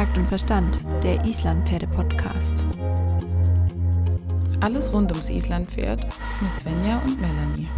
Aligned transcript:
Takt 0.00 0.16
und 0.16 0.28
Verstand, 0.28 0.80
der 1.02 1.22
Islandpferde-Podcast. 1.26 2.64
Alles 4.60 4.90
rund 4.94 5.12
ums 5.12 5.28
Islandpferd 5.28 6.06
mit 6.40 6.58
Svenja 6.58 7.02
und 7.04 7.20
Melanie. 7.20 7.68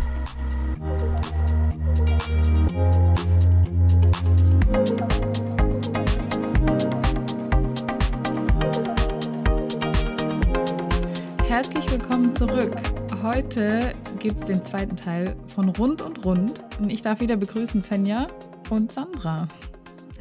Herzlich 11.48 11.90
willkommen 11.90 12.32
zurück. 12.36 12.76
Heute 13.20 13.90
gibt 14.20 14.38
es 14.42 14.46
den 14.46 14.64
zweiten 14.64 14.94
Teil 14.94 15.34
von 15.48 15.70
Rund 15.70 16.02
und 16.02 16.24
Rund 16.24 16.62
und 16.78 16.92
ich 16.92 17.02
darf 17.02 17.18
wieder 17.18 17.36
begrüßen 17.36 17.82
Svenja 17.82 18.28
und 18.70 18.92
Sandra. 18.92 19.48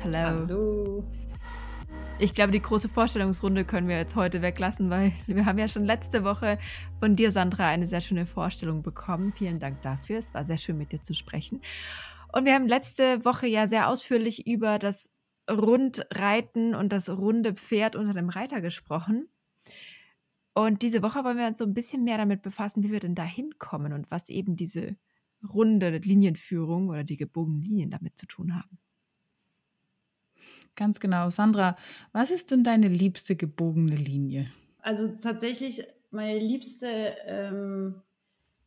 Hallo. 0.04 0.18
Hallo. 0.18 1.04
Ich 2.22 2.36
glaube, 2.36 2.52
die 2.52 2.62
große 2.62 2.88
Vorstellungsrunde 2.88 3.66
können 3.66 3.88
wir 3.88 3.98
jetzt 3.98 4.16
heute 4.16 4.44
weglassen, 4.44 4.92
weil 4.92 5.12
wir 5.26 5.44
haben 5.48 5.58
ja 5.58 5.68
schon 5.68 5.86
letzte 5.86 6.24
Woche 6.24 6.60
von 7.00 7.16
dir, 7.16 7.32
Sandra, 7.32 7.68
eine 7.68 7.88
sehr 7.88 8.00
schöne 8.00 8.28
Vorstellung 8.28 8.84
bekommen. 8.84 9.34
Vielen 9.34 9.58
Dank 9.58 9.82
dafür. 9.82 10.20
Es 10.20 10.32
war 10.32 10.46
sehr 10.46 10.60
schön, 10.60 10.78
mit 10.78 10.92
dir 10.92 11.02
zu 11.02 11.16
sprechen. 11.16 11.62
Und 12.32 12.46
wir 12.46 12.54
haben 12.54 12.68
letzte 12.68 13.26
Woche 13.26 13.48
ja 13.48 13.66
sehr 13.66 13.90
ausführlich 13.90 14.46
über 14.46 14.78
das 14.78 15.10
Rundreiten 15.50 16.76
und 16.76 16.94
das 16.94 17.10
runde 17.10 17.54
Pferd 17.56 17.96
unter 17.96 18.14
dem 18.14 18.30
Reiter 18.30 18.62
gesprochen. 18.62 19.28
Und 20.54 20.84
diese 20.84 21.02
Woche 21.02 21.24
wollen 21.24 21.40
wir 21.40 21.48
uns 21.48 21.58
so 21.58 21.66
ein 21.66 21.74
bisschen 21.74 22.04
mehr 22.04 22.20
damit 22.20 22.44
befassen, 22.44 22.84
wie 22.84 22.92
wir 22.92 23.00
denn 23.00 23.16
da 23.16 23.24
hinkommen 23.24 23.94
und 23.94 24.12
was 24.12 24.30
eben 24.30 24.56
diese 24.56 24.96
runde 25.52 25.98
Linienführung 25.98 26.90
oder 26.90 27.04
die 27.04 27.18
gebogenen 27.18 27.64
Linien 27.64 27.90
damit 27.90 28.16
zu 28.16 28.28
tun 28.28 28.56
haben. 28.56 28.78
Ganz 30.76 31.00
genau. 31.00 31.30
Sandra, 31.30 31.76
was 32.12 32.32
ist 32.32 32.52
denn 32.52 32.64
deine 32.64 32.88
liebste 32.88 33.36
gebogene 33.36 33.96
Linie? 33.96 34.52
Also 34.80 35.08
tatsächlich 35.22 35.84
meine 36.12 36.40
liebste, 36.40 36.88
ähm, 37.26 38.02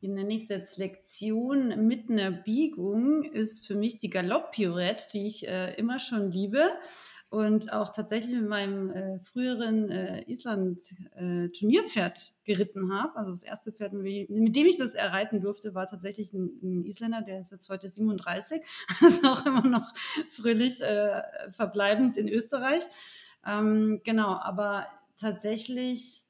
wie 0.00 0.08
nenne 0.08 0.34
ich 0.34 0.42
es 0.44 0.48
jetzt, 0.48 0.78
Lektion 0.78 1.86
mit 1.86 2.10
einer 2.10 2.30
Biegung 2.30 3.22
ist 3.22 3.66
für 3.66 3.74
mich 3.74 3.98
die 3.98 4.10
Galopp-Pirouette, 4.10 5.08
die 5.12 5.26
ich 5.26 5.48
äh, 5.48 5.74
immer 5.74 5.98
schon 5.98 6.30
liebe 6.30 6.70
und 7.34 7.72
auch 7.72 7.90
tatsächlich 7.90 8.36
mit 8.36 8.48
meinem 8.48 8.90
äh, 8.90 9.18
früheren 9.18 9.90
äh, 9.90 10.22
Island-Turnierpferd 10.30 12.18
äh, 12.18 12.30
geritten 12.44 12.92
habe. 12.92 13.16
Also 13.16 13.32
das 13.32 13.42
erste 13.42 13.72
Pferd, 13.72 13.92
mit 13.92 14.28
dem 14.28 14.66
ich 14.66 14.76
das 14.76 14.94
erreiten 14.94 15.40
durfte, 15.40 15.74
war 15.74 15.88
tatsächlich 15.88 16.32
ein, 16.32 16.60
ein 16.62 16.84
Isländer, 16.84 17.22
der 17.22 17.40
ist 17.40 17.50
jetzt 17.50 17.68
heute 17.68 17.90
37, 17.90 18.62
also 19.02 19.26
auch 19.26 19.44
immer 19.46 19.66
noch 19.66 19.92
fröhlich 20.30 20.80
äh, 20.80 21.22
verbleibend 21.50 22.16
in 22.16 22.28
Österreich. 22.28 22.84
Ähm, 23.44 24.00
genau, 24.04 24.38
aber 24.38 24.86
tatsächlich, 25.16 26.22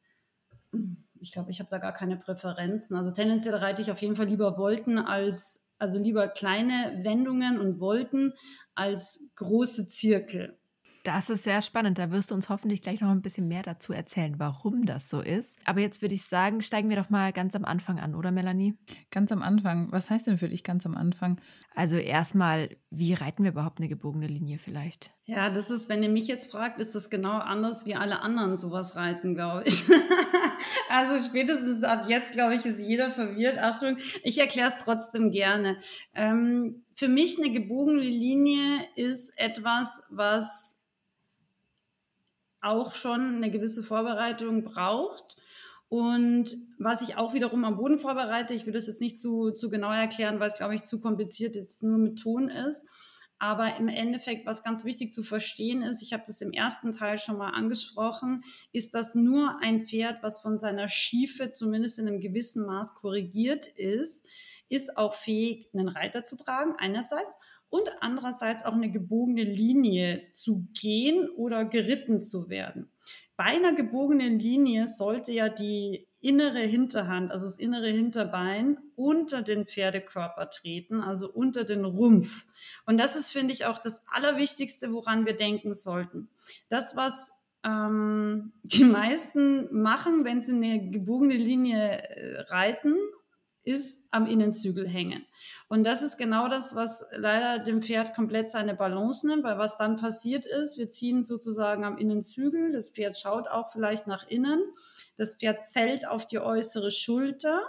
ich 1.20 1.32
glaube, 1.32 1.50
ich 1.50 1.60
habe 1.60 1.68
da 1.68 1.76
gar 1.76 1.92
keine 1.92 2.16
Präferenzen. 2.16 2.96
Also 2.96 3.10
tendenziell 3.10 3.56
reite 3.56 3.82
ich 3.82 3.90
auf 3.90 4.00
jeden 4.00 4.16
Fall 4.16 4.28
lieber 4.28 4.56
Volten 4.56 4.96
als, 4.96 5.62
also 5.78 5.98
lieber 5.98 6.28
kleine 6.28 7.00
Wendungen 7.02 7.60
und 7.60 7.78
Volten 7.78 8.32
als 8.74 9.28
große 9.34 9.86
Zirkel. 9.86 10.56
Das 11.04 11.28
ist 11.28 11.44
sehr 11.44 11.60
spannend. 11.60 11.98
Da 11.98 12.10
wirst 12.10 12.30
du 12.30 12.34
uns 12.34 12.48
hoffentlich 12.48 12.80
gleich 12.80 13.02
noch 13.02 13.10
ein 13.10 13.20
bisschen 13.20 13.46
mehr 13.46 13.62
dazu 13.62 13.92
erzählen, 13.92 14.36
warum 14.38 14.86
das 14.86 15.10
so 15.10 15.20
ist. 15.20 15.58
Aber 15.66 15.80
jetzt 15.80 16.00
würde 16.00 16.14
ich 16.14 16.24
sagen, 16.24 16.62
steigen 16.62 16.88
wir 16.88 16.96
doch 16.96 17.10
mal 17.10 17.30
ganz 17.34 17.54
am 17.54 17.66
Anfang 17.66 18.00
an, 18.00 18.14
oder 18.14 18.30
Melanie? 18.30 18.78
Ganz 19.10 19.30
am 19.30 19.42
Anfang. 19.42 19.92
Was 19.92 20.08
heißt 20.08 20.26
denn 20.26 20.38
für 20.38 20.48
dich 20.48 20.64
ganz 20.64 20.86
am 20.86 20.94
Anfang? 20.94 21.38
Also 21.74 21.96
erstmal, 21.96 22.78
wie 22.88 23.12
reiten 23.12 23.44
wir 23.44 23.50
überhaupt 23.50 23.80
eine 23.80 23.90
gebogene 23.90 24.26
Linie 24.26 24.58
vielleicht? 24.58 25.10
Ja, 25.26 25.50
das 25.50 25.68
ist, 25.68 25.90
wenn 25.90 26.02
ihr 26.02 26.08
mich 26.08 26.26
jetzt 26.26 26.50
fragt, 26.50 26.80
ist 26.80 26.94
das 26.94 27.10
genau 27.10 27.36
anders, 27.36 27.84
wie 27.84 27.96
alle 27.96 28.20
anderen 28.20 28.56
sowas 28.56 28.96
reiten, 28.96 29.34
glaube 29.34 29.64
ich. 29.66 29.84
also 30.88 31.22
spätestens 31.22 31.84
ab 31.84 32.06
jetzt, 32.08 32.32
glaube 32.32 32.54
ich, 32.54 32.64
ist 32.64 32.80
jeder 32.80 33.10
verwirrt. 33.10 33.58
Achtung, 33.58 33.98
ich 34.22 34.38
erkläre 34.38 34.68
es 34.68 34.78
trotzdem 34.78 35.30
gerne. 35.30 35.76
Ähm, 36.14 36.82
für 36.94 37.08
mich 37.08 37.38
eine 37.38 37.52
gebogene 37.52 38.00
Linie 38.00 38.86
ist 38.96 39.32
etwas, 39.36 40.02
was 40.08 40.78
auch 42.64 42.92
schon 42.92 43.36
eine 43.36 43.50
gewisse 43.50 43.82
Vorbereitung 43.82 44.64
braucht. 44.64 45.36
Und 45.88 46.56
was 46.78 47.02
ich 47.02 47.16
auch 47.16 47.34
wiederum 47.34 47.64
am 47.64 47.76
Boden 47.76 47.98
vorbereite, 47.98 48.54
ich 48.54 48.66
will 48.66 48.72
das 48.72 48.86
jetzt 48.86 49.00
nicht 49.00 49.20
zu, 49.20 49.52
zu 49.52 49.68
genau 49.68 49.92
erklären, 49.92 50.40
weil 50.40 50.48
es, 50.48 50.56
glaube 50.56 50.74
ich, 50.74 50.84
zu 50.84 51.00
kompliziert 51.00 51.54
jetzt 51.54 51.82
nur 51.82 51.98
mit 51.98 52.18
Ton 52.18 52.48
ist. 52.48 52.84
Aber 53.38 53.76
im 53.76 53.88
Endeffekt, 53.88 54.46
was 54.46 54.62
ganz 54.62 54.84
wichtig 54.84 55.12
zu 55.12 55.22
verstehen 55.22 55.82
ist, 55.82 56.02
ich 56.02 56.12
habe 56.12 56.22
das 56.26 56.40
im 56.40 56.52
ersten 56.52 56.92
Teil 56.92 57.18
schon 57.18 57.36
mal 57.36 57.50
angesprochen, 57.50 58.42
ist, 58.72 58.94
dass 58.94 59.14
nur 59.14 59.58
ein 59.60 59.82
Pferd, 59.82 60.22
was 60.22 60.40
von 60.40 60.58
seiner 60.58 60.88
Schiefe 60.88 61.50
zumindest 61.50 61.98
in 61.98 62.08
einem 62.08 62.20
gewissen 62.20 62.64
Maß 62.64 62.94
korrigiert 62.94 63.66
ist, 63.66 64.24
ist 64.68 64.96
auch 64.96 65.14
fähig, 65.14 65.68
einen 65.74 65.88
Reiter 65.88 66.24
zu 66.24 66.36
tragen, 66.36 66.74
einerseits 66.78 67.36
und 67.70 67.88
andererseits 68.00 68.64
auch 68.64 68.74
eine 68.74 68.90
gebogene 68.90 69.44
Linie 69.44 70.28
zu 70.30 70.66
gehen 70.72 71.28
oder 71.30 71.64
geritten 71.64 72.20
zu 72.20 72.48
werden. 72.48 72.90
Bei 73.36 73.44
einer 73.44 73.74
gebogenen 73.74 74.38
Linie 74.38 74.86
sollte 74.86 75.32
ja 75.32 75.48
die 75.48 76.06
innere 76.20 76.60
Hinterhand, 76.60 77.32
also 77.32 77.46
das 77.46 77.56
innere 77.56 77.88
Hinterbein, 77.88 78.78
unter 78.94 79.42
den 79.42 79.66
Pferdekörper 79.66 80.50
treten, 80.50 81.00
also 81.00 81.30
unter 81.30 81.64
den 81.64 81.84
Rumpf. 81.84 82.46
Und 82.86 82.98
das 82.98 83.16
ist, 83.16 83.30
finde 83.30 83.52
ich, 83.52 83.66
auch 83.66 83.78
das 83.78 84.02
Allerwichtigste, 84.06 84.92
woran 84.92 85.26
wir 85.26 85.36
denken 85.36 85.74
sollten. 85.74 86.28
Das, 86.68 86.96
was 86.96 87.42
ähm, 87.64 88.52
die 88.62 88.84
meisten 88.84 89.82
machen, 89.82 90.24
wenn 90.24 90.40
sie 90.40 90.52
eine 90.52 90.90
gebogene 90.90 91.36
Linie 91.36 92.02
äh, 92.02 92.40
reiten 92.42 92.94
ist 93.64 94.00
am 94.10 94.26
Innenzügel 94.26 94.86
hängen. 94.88 95.24
Und 95.68 95.84
das 95.84 96.02
ist 96.02 96.16
genau 96.16 96.48
das, 96.48 96.74
was 96.74 97.04
leider 97.12 97.62
dem 97.62 97.82
Pferd 97.82 98.14
komplett 98.14 98.50
seine 98.50 98.74
Balance 98.74 99.26
nimmt, 99.26 99.44
weil 99.44 99.58
was 99.58 99.76
dann 99.76 99.96
passiert 99.96 100.46
ist, 100.46 100.78
wir 100.78 100.88
ziehen 100.88 101.22
sozusagen 101.22 101.84
am 101.84 101.98
Innenzügel, 101.98 102.70
das 102.70 102.90
Pferd 102.90 103.18
schaut 103.18 103.48
auch 103.48 103.70
vielleicht 103.70 104.06
nach 104.06 104.26
innen, 104.28 104.62
das 105.16 105.36
Pferd 105.36 105.58
fällt 105.72 106.06
auf 106.06 106.26
die 106.26 106.38
äußere 106.38 106.90
Schulter 106.90 107.62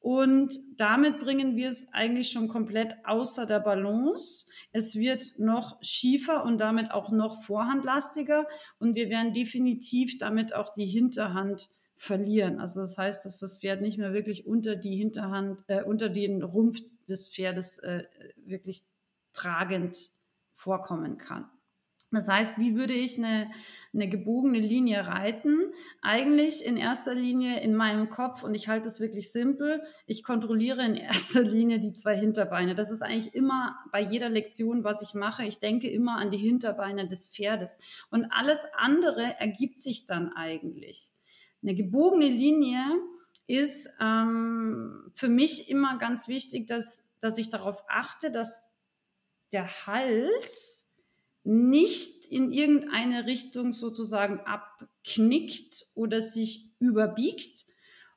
und 0.00 0.60
damit 0.76 1.18
bringen 1.18 1.56
wir 1.56 1.68
es 1.68 1.92
eigentlich 1.92 2.30
schon 2.30 2.48
komplett 2.48 2.94
außer 3.04 3.46
der 3.46 3.58
Balance. 3.58 4.46
Es 4.72 4.94
wird 4.94 5.34
noch 5.38 5.76
schiefer 5.82 6.44
und 6.44 6.58
damit 6.58 6.92
auch 6.92 7.10
noch 7.10 7.42
vorhandlastiger 7.42 8.46
und 8.78 8.94
wir 8.94 9.10
werden 9.10 9.32
definitiv 9.32 10.18
damit 10.18 10.54
auch 10.54 10.72
die 10.72 10.86
Hinterhand 10.86 11.70
verlieren. 11.98 12.60
Also 12.60 12.80
das 12.80 12.96
heißt, 12.96 13.24
dass 13.24 13.40
das 13.40 13.58
Pferd 13.58 13.82
nicht 13.82 13.98
mehr 13.98 14.12
wirklich 14.12 14.46
unter 14.46 14.76
die 14.76 14.96
Hinterhand, 14.96 15.64
äh, 15.66 15.82
unter 15.82 16.08
den 16.08 16.42
Rumpf 16.42 16.80
des 17.08 17.28
Pferdes 17.28 17.78
äh, 17.80 18.04
wirklich 18.36 18.84
tragend 19.32 20.10
vorkommen 20.54 21.18
kann. 21.18 21.50
Das 22.10 22.26
heißt, 22.26 22.56
wie 22.56 22.74
würde 22.74 22.94
ich 22.94 23.18
eine, 23.18 23.50
eine 23.92 24.08
gebogene 24.08 24.58
Linie 24.58 25.06
reiten? 25.06 25.72
Eigentlich 26.00 26.64
in 26.64 26.78
erster 26.78 27.14
Linie 27.14 27.60
in 27.60 27.74
meinem 27.74 28.08
Kopf 28.08 28.42
und 28.42 28.54
ich 28.54 28.68
halte 28.68 28.88
es 28.88 28.98
wirklich 28.98 29.30
simpel. 29.30 29.82
Ich 30.06 30.22
kontrolliere 30.22 30.82
in 30.86 30.94
erster 30.96 31.42
Linie 31.42 31.80
die 31.80 31.92
zwei 31.92 32.16
Hinterbeine. 32.16 32.74
Das 32.74 32.90
ist 32.90 33.02
eigentlich 33.02 33.34
immer 33.34 33.76
bei 33.92 34.00
jeder 34.00 34.30
Lektion, 34.30 34.84
was 34.84 35.02
ich 35.02 35.12
mache. 35.12 35.44
Ich 35.44 35.58
denke 35.58 35.90
immer 35.90 36.16
an 36.16 36.30
die 36.30 36.38
Hinterbeine 36.38 37.08
des 37.08 37.28
Pferdes 37.28 37.78
und 38.10 38.24
alles 38.30 38.64
andere 38.76 39.38
ergibt 39.38 39.78
sich 39.78 40.06
dann 40.06 40.32
eigentlich. 40.32 41.12
Eine 41.62 41.74
gebogene 41.74 42.28
Linie 42.28 42.82
ist 43.46 43.90
ähm, 44.00 45.10
für 45.14 45.28
mich 45.28 45.70
immer 45.70 45.98
ganz 45.98 46.28
wichtig, 46.28 46.66
dass, 46.66 47.04
dass 47.20 47.38
ich 47.38 47.50
darauf 47.50 47.82
achte, 47.88 48.30
dass 48.30 48.68
der 49.52 49.86
Hals 49.86 50.88
nicht 51.44 52.26
in 52.26 52.52
irgendeine 52.52 53.26
Richtung 53.26 53.72
sozusagen 53.72 54.40
abknickt 54.40 55.86
oder 55.94 56.20
sich 56.20 56.66
überbiegt, 56.78 57.64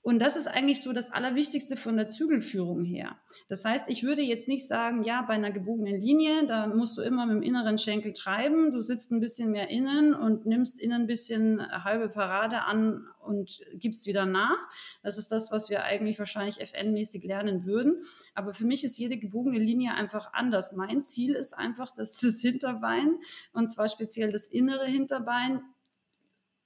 und 0.04 0.18
das 0.18 0.36
ist 0.36 0.48
eigentlich 0.48 0.82
so 0.82 0.94
das 0.94 1.12
Allerwichtigste 1.12 1.78
von 1.78 1.96
der 1.96 2.08
Zügelführung 2.08 2.84
her. 2.84 3.20
Das 3.50 3.64
heißt, 3.66 3.88
ich 3.88 4.02
würde 4.02 4.24
jetzt 4.24 4.48
nicht 4.48 4.68
sagen, 4.68 5.04
ja, 5.04 5.22
bei 5.22 5.34
einer 5.34 5.52
gebogenen 5.52 6.00
Linie, 6.00 6.48
da 6.48 6.66
musst 6.66 6.98
du 6.98 7.02
immer 7.04 7.28
mit 7.28 7.36
dem 7.36 7.44
inneren 7.44 7.78
Schenkel 7.78 8.14
treiben, 8.14 8.72
du 8.72 8.80
sitzt 8.80 9.12
ein 9.12 9.20
bisschen 9.20 9.52
mehr 9.52 9.70
innen 9.70 10.16
und 10.16 10.48
nimmst 10.48 10.80
innen 10.80 11.04
ein 11.04 11.08
bisschen 11.08 11.62
halbe 11.84 12.10
Parade 12.10 12.64
an 12.64 13.06
und 13.20 13.62
gibst 13.76 14.08
wieder 14.08 14.26
nach. 14.26 14.58
Das 15.04 15.20
ist 15.20 15.32
das, 15.32 15.52
was 15.52 15.70
wir 15.70 15.84
eigentlich 15.84 16.18
wahrscheinlich 16.18 16.60
FN-mäßig 16.60 17.24
lernen 17.24 17.66
würden. 17.66 18.02
Aber 18.34 18.54
für 18.54 18.66
mich 18.66 18.84
ist 18.84 18.98
jede 18.98 19.18
gebogene 19.18 19.60
Linie 19.60 19.94
einfach 19.94 20.34
anders. 20.34 20.74
Mein 20.74 21.04
Ziel 21.04 21.36
ist 21.36 21.54
einfach, 21.54 21.92
dass 21.92 22.18
das 22.18 22.42
Hinterbein, 22.42 23.20
und 23.54 23.68
zwar 23.68 23.88
speziell 23.88 24.32
das 24.32 24.48
innere 24.48 24.88
Hinterbein, 24.88 25.62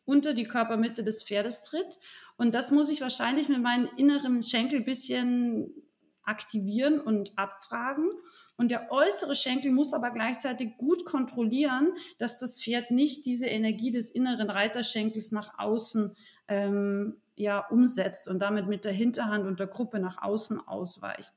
unter 0.06 0.34
die 0.34 0.44
Körpermitte 0.44 1.04
des 1.04 1.24
Pferdes 1.24 1.64
tritt. 1.64 2.00
Und 2.38 2.54
das 2.54 2.72
muss 2.72 2.90
ich 2.90 3.02
wahrscheinlich 3.02 3.50
mit 3.50 3.62
meinem 3.62 3.90
inneren 3.98 4.42
Schenkel 4.42 4.80
ein 4.80 4.86
bisschen 4.86 5.74
aktivieren 6.24 7.00
und 7.00 7.38
abfragen. 7.38 8.10
Und 8.58 8.72
der 8.72 8.92
äußere 8.92 9.36
Schenkel 9.36 9.72
muss 9.72 9.94
aber 9.94 10.12
gleichzeitig 10.12 10.78
gut 10.78 11.06
kontrollieren, 11.06 11.94
dass 12.18 12.40
das 12.40 12.62
Pferd 12.62 12.92
nicht 12.92 13.26
diese 13.26 13.48
Energie 13.48 13.92
des 13.92 14.12
inneren 14.12 14.50
Reiterschenkels 14.50 15.32
nach 15.32 15.60
außen 15.60 16.16
ähm, 16.48 17.22
ja, 17.36 17.60
umsetzt 17.60 18.28
und 18.28 18.40
damit 18.40 18.68
mit 18.68 18.86
der 18.86 18.94
Hinterhand 18.94 19.46
und 19.46 19.60
der 19.60 19.68
Gruppe 19.68 20.00
nach 20.00 20.22
außen 20.22 20.60
ausweicht. 20.68 21.34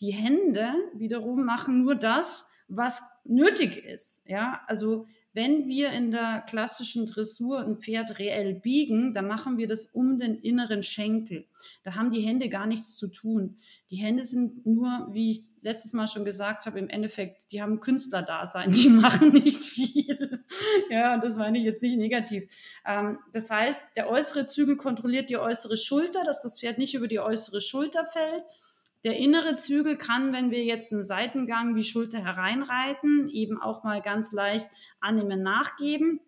Die 0.00 0.12
Hände 0.12 0.72
wiederum 0.94 1.44
machen 1.44 1.82
nur 1.82 1.94
das, 1.94 2.46
was 2.68 3.02
nötig 3.24 3.76
ist. 3.78 4.22
Ja, 4.26 4.60
also 4.66 5.06
wenn 5.34 5.68
wir 5.68 5.90
in 5.90 6.10
der 6.10 6.42
klassischen 6.48 7.06
Dressur 7.06 7.60
ein 7.60 7.78
Pferd 7.78 8.18
reell 8.18 8.54
biegen, 8.54 9.12
dann 9.12 9.26
machen 9.26 9.58
wir 9.58 9.68
das 9.68 9.84
um 9.84 10.18
den 10.18 10.34
inneren 10.34 10.82
Schenkel. 10.82 11.46
Da 11.84 11.94
haben 11.94 12.10
die 12.10 12.22
Hände 12.22 12.48
gar 12.48 12.66
nichts 12.66 12.96
zu 12.96 13.08
tun. 13.08 13.58
Die 13.90 13.96
Hände 13.96 14.24
sind 14.24 14.66
nur, 14.66 15.08
wie 15.12 15.30
ich 15.30 15.42
letztes 15.62 15.92
Mal 15.92 16.08
schon 16.08 16.24
gesagt 16.24 16.66
habe, 16.66 16.78
im 16.78 16.88
Endeffekt, 16.88 17.52
die 17.52 17.62
haben 17.62 17.80
Künstlerdasein, 17.80 18.70
die 18.72 18.88
machen 18.88 19.32
nicht 19.32 19.62
viel. 19.62 20.44
ja, 20.90 21.18
das 21.18 21.36
meine 21.36 21.58
ich 21.58 21.64
jetzt 21.64 21.82
nicht 21.82 21.98
negativ. 21.98 22.50
Ähm, 22.86 23.18
das 23.32 23.50
heißt, 23.50 23.96
der 23.96 24.08
äußere 24.08 24.46
Zügel 24.46 24.76
kontrolliert 24.76 25.30
die 25.30 25.38
äußere 25.38 25.76
Schulter, 25.76 26.24
dass 26.24 26.40
das 26.40 26.58
Pferd 26.58 26.78
nicht 26.78 26.94
über 26.94 27.06
die 27.06 27.20
äußere 27.20 27.60
Schulter 27.60 28.06
fällt. 28.06 28.44
Der 29.04 29.16
innere 29.16 29.56
Zügel 29.56 29.96
kann, 29.96 30.32
wenn 30.32 30.50
wir 30.50 30.64
jetzt 30.64 30.92
einen 30.92 31.02
Seitengang 31.02 31.76
wie 31.76 31.84
Schulter 31.84 32.18
hereinreiten, 32.18 33.28
eben 33.28 33.60
auch 33.60 33.84
mal 33.84 34.02
ganz 34.02 34.32
leicht 34.32 34.68
annehmen, 35.00 35.42
nachgeben 35.42 36.20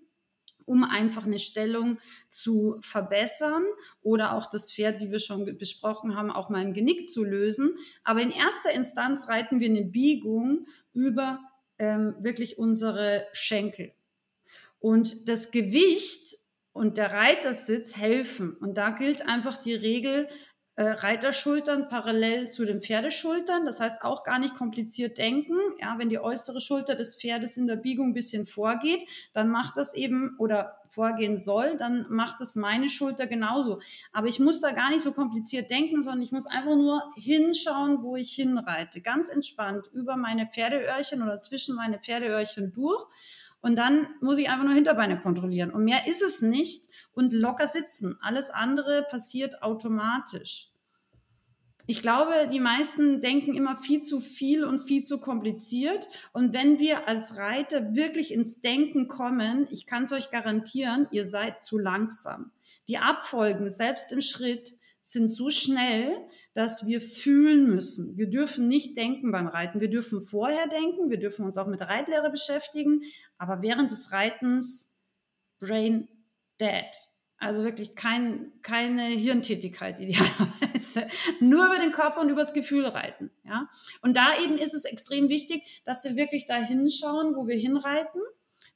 um 0.70 0.84
einfach 0.84 1.26
eine 1.26 1.40
Stellung 1.40 1.98
zu 2.28 2.76
verbessern 2.80 3.64
oder 4.02 4.34
auch 4.36 4.48
das 4.48 4.72
Pferd, 4.72 5.00
wie 5.00 5.10
wir 5.10 5.18
schon 5.18 5.58
besprochen 5.58 6.14
haben, 6.14 6.30
auch 6.30 6.48
mal 6.48 6.62
im 6.62 6.74
Genick 6.74 7.08
zu 7.08 7.24
lösen. 7.24 7.76
Aber 8.04 8.22
in 8.22 8.30
erster 8.30 8.70
Instanz 8.70 9.26
reiten 9.26 9.58
wir 9.58 9.68
eine 9.68 9.82
Biegung 9.84 10.66
über 10.92 11.40
ähm, 11.78 12.14
wirklich 12.20 12.56
unsere 12.56 13.26
Schenkel. 13.32 13.92
Und 14.78 15.28
das 15.28 15.50
Gewicht 15.50 16.36
und 16.72 16.98
der 16.98 17.10
Reitersitz 17.10 17.96
helfen. 17.96 18.54
Und 18.54 18.78
da 18.78 18.90
gilt 18.90 19.26
einfach 19.26 19.56
die 19.56 19.74
Regel, 19.74 20.28
äh, 20.80 20.92
Reiterschultern 20.92 21.90
parallel 21.90 22.48
zu 22.48 22.64
den 22.64 22.80
Pferdeschultern. 22.80 23.66
Das 23.66 23.80
heißt 23.80 24.00
auch 24.00 24.24
gar 24.24 24.38
nicht 24.38 24.54
kompliziert 24.54 25.18
denken. 25.18 25.52
Ja, 25.78 25.96
wenn 25.98 26.08
die 26.08 26.18
äußere 26.18 26.58
Schulter 26.62 26.94
des 26.94 27.16
Pferdes 27.16 27.58
in 27.58 27.66
der 27.66 27.76
Biegung 27.76 28.08
ein 28.08 28.14
bisschen 28.14 28.46
vorgeht, 28.46 29.06
dann 29.34 29.50
macht 29.50 29.76
das 29.76 29.92
eben 29.92 30.36
oder 30.38 30.80
vorgehen 30.88 31.36
soll, 31.36 31.76
dann 31.76 32.06
macht 32.08 32.40
es 32.40 32.54
meine 32.56 32.88
Schulter 32.88 33.26
genauso. 33.26 33.82
Aber 34.14 34.28
ich 34.28 34.40
muss 34.40 34.62
da 34.62 34.72
gar 34.72 34.88
nicht 34.88 35.02
so 35.02 35.12
kompliziert 35.12 35.70
denken, 35.70 36.02
sondern 36.02 36.22
ich 36.22 36.32
muss 36.32 36.46
einfach 36.46 36.76
nur 36.76 37.02
hinschauen, 37.14 38.02
wo 38.02 38.16
ich 38.16 38.32
hinreite. 38.32 39.02
Ganz 39.02 39.28
entspannt 39.28 39.90
über 39.92 40.16
meine 40.16 40.46
Pferdeöhrchen 40.46 41.22
oder 41.22 41.38
zwischen 41.40 41.76
meine 41.76 41.98
Pferdeöhrchen 41.98 42.72
durch. 42.72 43.04
Und 43.60 43.76
dann 43.76 44.08
muss 44.22 44.38
ich 44.38 44.48
einfach 44.48 44.64
nur 44.64 44.72
Hinterbeine 44.72 45.20
kontrollieren. 45.20 45.72
Und 45.72 45.84
mehr 45.84 46.06
ist 46.06 46.22
es 46.22 46.40
nicht 46.40 46.88
und 47.12 47.34
locker 47.34 47.66
sitzen. 47.66 48.16
Alles 48.22 48.48
andere 48.48 49.02
passiert 49.10 49.62
automatisch 49.62 50.69
ich 51.90 52.02
glaube, 52.02 52.46
die 52.52 52.60
meisten 52.60 53.20
denken 53.20 53.56
immer 53.56 53.76
viel 53.76 53.98
zu 53.98 54.20
viel 54.20 54.62
und 54.62 54.78
viel 54.78 55.02
zu 55.02 55.18
kompliziert. 55.18 56.08
Und 56.32 56.52
wenn 56.52 56.78
wir 56.78 57.08
als 57.08 57.36
Reiter 57.36 57.96
wirklich 57.96 58.32
ins 58.32 58.60
Denken 58.60 59.08
kommen, 59.08 59.66
ich 59.72 59.86
kann 59.86 60.04
es 60.04 60.12
euch 60.12 60.30
garantieren, 60.30 61.08
ihr 61.10 61.26
seid 61.26 61.64
zu 61.64 61.78
langsam. 61.78 62.52
Die 62.86 62.98
Abfolgen, 62.98 63.68
selbst 63.70 64.12
im 64.12 64.20
Schritt, 64.20 64.76
sind 65.02 65.26
so 65.26 65.50
schnell, 65.50 66.16
dass 66.54 66.86
wir 66.86 67.00
fühlen 67.00 67.66
müssen. 67.66 68.16
Wir 68.16 68.30
dürfen 68.30 68.68
nicht 68.68 68.96
denken 68.96 69.32
beim 69.32 69.48
Reiten. 69.48 69.80
Wir 69.80 69.90
dürfen 69.90 70.22
vorher 70.22 70.68
denken, 70.68 71.10
wir 71.10 71.18
dürfen 71.18 71.44
uns 71.44 71.58
auch 71.58 71.66
mit 71.66 71.80
Reitlehre 71.80 72.30
beschäftigen, 72.30 73.02
aber 73.36 73.62
während 73.62 73.90
des 73.90 74.12
Reitens 74.12 74.92
brain 75.58 76.06
dead. 76.60 77.09
Also 77.42 77.64
wirklich 77.64 77.94
kein, 77.94 78.52
keine 78.60 79.02
Hirntätigkeit 79.02 79.98
idealerweise. 79.98 81.06
Nur 81.40 81.66
über 81.66 81.78
den 81.78 81.90
Körper 81.90 82.20
und 82.20 82.28
über 82.28 82.42
das 82.42 82.52
Gefühl 82.52 82.84
reiten. 82.84 83.30
Ja? 83.44 83.70
Und 84.02 84.14
da 84.14 84.38
eben 84.44 84.58
ist 84.58 84.74
es 84.74 84.84
extrem 84.84 85.30
wichtig, 85.30 85.82
dass 85.86 86.04
wir 86.04 86.16
wirklich 86.16 86.46
da 86.46 86.56
hinschauen, 86.56 87.34
wo 87.34 87.48
wir 87.48 87.56
hinreiten, 87.56 88.20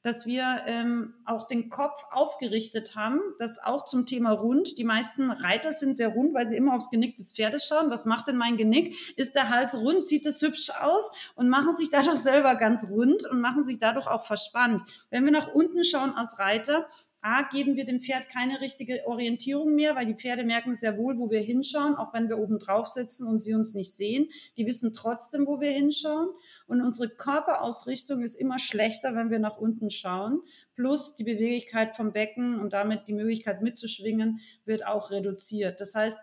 dass 0.01 0.25
wir 0.25 0.63
ähm, 0.65 1.13
auch 1.25 1.47
den 1.47 1.69
Kopf 1.69 2.05
aufgerichtet 2.09 2.95
haben. 2.95 3.21
Das 3.37 3.59
auch 3.59 3.85
zum 3.85 4.07
Thema 4.07 4.31
rund. 4.31 4.79
Die 4.79 4.83
meisten 4.83 5.29
Reiter 5.29 5.71
sind 5.71 5.95
sehr 5.95 6.09
rund, 6.09 6.33
weil 6.33 6.47
sie 6.47 6.57
immer 6.57 6.75
aufs 6.75 6.89
Genick 6.89 7.17
des 7.17 7.33
Pferdes 7.33 7.67
schauen. 7.67 7.91
Was 7.91 8.05
macht 8.05 8.27
denn 8.27 8.37
mein 8.37 8.57
Genick? 8.57 8.95
Ist 9.15 9.35
der 9.35 9.49
Hals 9.49 9.75
rund? 9.75 10.07
Sieht 10.07 10.25
es 10.25 10.41
hübsch 10.41 10.71
aus? 10.81 11.11
Und 11.35 11.49
machen 11.49 11.73
sich 11.73 11.91
dadurch 11.91 12.17
selber 12.17 12.55
ganz 12.55 12.87
rund 12.89 13.25
und 13.29 13.41
machen 13.41 13.63
sich 13.63 13.77
dadurch 13.77 14.07
auch 14.07 14.25
verspannt. 14.25 14.81
Wenn 15.11 15.23
wir 15.23 15.31
nach 15.31 15.53
unten 15.53 15.83
schauen 15.83 16.13
als 16.13 16.39
Reiter, 16.39 16.87
A, 17.27 17.41
geben 17.49 17.75
wir 17.75 17.85
dem 17.85 18.01
Pferd 18.01 18.29
keine 18.29 18.61
richtige 18.61 19.07
Orientierung 19.07 19.73
mehr, 19.73 19.95
weil 19.95 20.05
die 20.05 20.13
Pferde 20.13 20.43
merken 20.43 20.75
sehr 20.75 20.95
wohl, 20.95 21.17
wo 21.17 21.31
wir 21.31 21.39
hinschauen, 21.39 21.95
auch 21.95 22.13
wenn 22.13 22.29
wir 22.29 22.37
oben 22.37 22.59
drauf 22.59 22.87
sitzen 22.87 23.25
und 23.25 23.39
sie 23.39 23.55
uns 23.55 23.73
nicht 23.73 23.95
sehen. 23.95 24.29
Die 24.57 24.67
wissen 24.67 24.93
trotzdem, 24.93 25.47
wo 25.47 25.59
wir 25.59 25.71
hinschauen. 25.71 26.29
Und 26.67 26.81
unsere 26.81 27.09
Körperausrichtung 27.09 28.21
ist 28.21 28.35
immer 28.35 28.59
schlechter, 28.59 29.15
wenn 29.15 29.31
wir 29.31 29.39
nach 29.39 29.57
unten 29.57 29.89
schauen. 29.89 30.43
Plus 30.75 31.15
die 31.15 31.23
Beweglichkeit 31.23 31.95
vom 31.95 32.13
Becken 32.13 32.59
und 32.59 32.73
damit 32.73 33.07
die 33.07 33.13
Möglichkeit 33.13 33.63
mitzuschwingen 33.63 34.39
wird 34.65 34.85
auch 34.85 35.09
reduziert. 35.09 35.81
Das 35.81 35.95
heißt, 35.95 36.19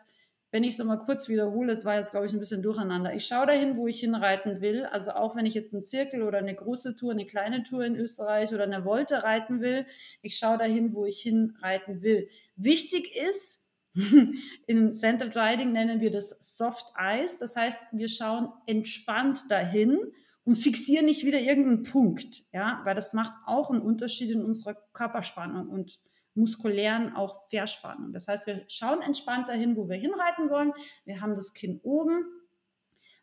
wenn 0.53 0.65
ich 0.65 0.75
es 0.75 0.79
nochmal 0.79 0.99
kurz 0.99 1.31
wiederhole, 1.31 1.73
es 1.73 1.87
war 1.87 1.97
jetzt, 1.97 2.11
glaube 2.11 2.27
ich, 2.27 2.33
ein 2.33 2.39
bisschen 2.39 2.63
durcheinander. 2.63 3.15
Ich 3.15 3.25
schaue 3.25 3.47
dahin, 3.47 3.75
wo 3.75 3.89
ich 3.89 4.01
hinreiten 4.01 4.61
will. 4.61 4.85
Also 4.85 5.13
auch 5.13 5.35
wenn 5.35 5.47
ich 5.47 5.55
jetzt 5.55 5.73
einen 5.73 5.83
Zirkel 5.83 6.23
oder 6.23 6.39
eine 6.39 6.55
große 6.55 6.95
Tour, 6.95 7.13
eine 7.13 7.25
kleine 7.25 7.63
Tour 7.63 7.85
in 7.85 7.97
Österreich 7.97 8.53
oder 8.53 8.65
eine 8.65 8.85
Wolte 8.85 9.23
reiten 9.23 9.63
will, 9.63 9.87
ich 10.21 10.37
schaue 10.37 10.59
dahin, 10.59 10.93
wo 10.93 11.07
ich 11.07 11.21
hinreiten 11.23 12.03
will. 12.03 12.29
Wichtig 12.55 13.17
ist, 13.17 13.67
im 14.67 14.93
Center 14.93 15.35
Riding 15.35 15.73
nennen 15.73 16.01
wir 16.03 16.11
das 16.11 16.37
Soft 16.39 16.93
Eyes. 16.99 17.39
Das 17.39 17.57
heißt, 17.57 17.79
wir 17.93 18.09
schauen 18.09 18.53
entspannt 18.67 19.51
dahin 19.51 19.99
und 20.45 20.57
fixieren 20.57 21.07
nicht 21.07 21.25
wieder 21.25 21.41
irgendeinen 21.41 21.85
Punkt, 21.85 22.45
ja, 22.53 22.83
weil 22.85 22.95
das 22.95 23.15
macht 23.15 23.33
auch 23.47 23.71
einen 23.71 23.81
Unterschied 23.81 24.31
in 24.31 24.43
unserer 24.43 24.75
Körperspannung 24.93 25.69
und 25.69 25.99
muskulären 26.35 27.15
auch 27.15 27.49
Verspannung. 27.49 28.13
Das 28.13 28.29
heißt, 28.29 28.47
wir 28.47 28.65
schauen 28.69 29.03
entspannt 29.03 29.49
dahin, 29.49 29.77
wo 29.77 29.89
wir 29.89 29.97
hinreiten 29.97 30.51
wollen. 30.51 30.73
Wir 31.05 31.21
haben 31.21 31.35
das 31.35 31.55
Kinn 31.55 31.81
oben, 31.83 32.25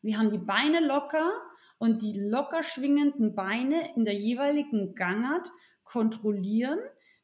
wir 0.02 0.18
haben 0.18 0.30
die 0.30 0.38
Beine 0.38 0.80
locker 0.80 1.32
und 1.78 2.02
die 2.02 2.14
locker 2.14 2.64
schwingenden 2.64 3.36
Beine 3.36 3.96
in 3.96 4.06
der 4.06 4.16
jeweiligen 4.16 4.96
Gangart 4.96 5.52
kontrollieren, 5.84 6.80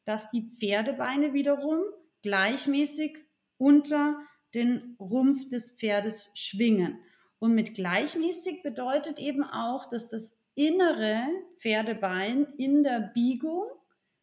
dass 0.05 0.29
die 0.29 0.47
Pferdebeine 0.47 1.33
wiederum 1.33 1.81
gleichmäßig 2.21 3.17
unter 3.57 4.19
den 4.53 4.95
Rumpf 4.99 5.49
des 5.49 5.71
Pferdes 5.71 6.31
schwingen. 6.33 6.99
Und 7.39 7.53
mit 7.53 7.75
gleichmäßig 7.75 8.63
bedeutet 8.63 9.19
eben 9.19 9.43
auch, 9.43 9.85
dass 9.87 10.09
das 10.09 10.35
innere 10.55 11.27
Pferdebein 11.57 12.47
in 12.57 12.83
der 12.83 13.11
Biegung 13.13 13.65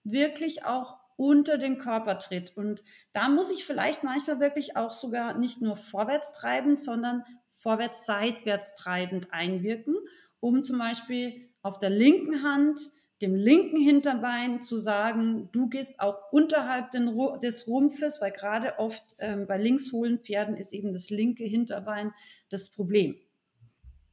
wirklich 0.02 0.64
auch 0.64 0.98
unter 1.22 1.56
den 1.56 1.78
Körper 1.78 2.18
tritt. 2.18 2.56
Und 2.56 2.82
da 3.12 3.28
muss 3.28 3.52
ich 3.52 3.64
vielleicht 3.64 4.02
manchmal 4.02 4.40
wirklich 4.40 4.76
auch 4.76 4.90
sogar 4.90 5.38
nicht 5.38 5.62
nur 5.62 5.76
vorwärts 5.76 6.34
treibend, 6.34 6.80
sondern 6.80 7.22
vorwärts 7.46 8.06
seitwärts 8.06 8.74
treibend 8.74 9.32
einwirken, 9.32 9.94
um 10.40 10.64
zum 10.64 10.80
Beispiel 10.80 11.48
auf 11.62 11.78
der 11.78 11.90
linken 11.90 12.42
Hand 12.42 12.90
dem 13.20 13.36
linken 13.36 13.80
Hinterbein 13.80 14.62
zu 14.62 14.78
sagen, 14.78 15.48
du 15.52 15.68
gehst 15.68 16.00
auch 16.00 16.32
unterhalb 16.32 16.90
des 16.90 17.68
Rumpfes, 17.68 18.20
weil 18.20 18.32
gerade 18.32 18.80
oft 18.80 19.14
ähm, 19.20 19.46
bei 19.46 19.58
linkshohlen 19.58 20.18
Pferden 20.18 20.56
ist 20.56 20.72
eben 20.72 20.92
das 20.92 21.08
linke 21.08 21.44
Hinterbein 21.44 22.12
das 22.50 22.68
Problem. 22.68 23.14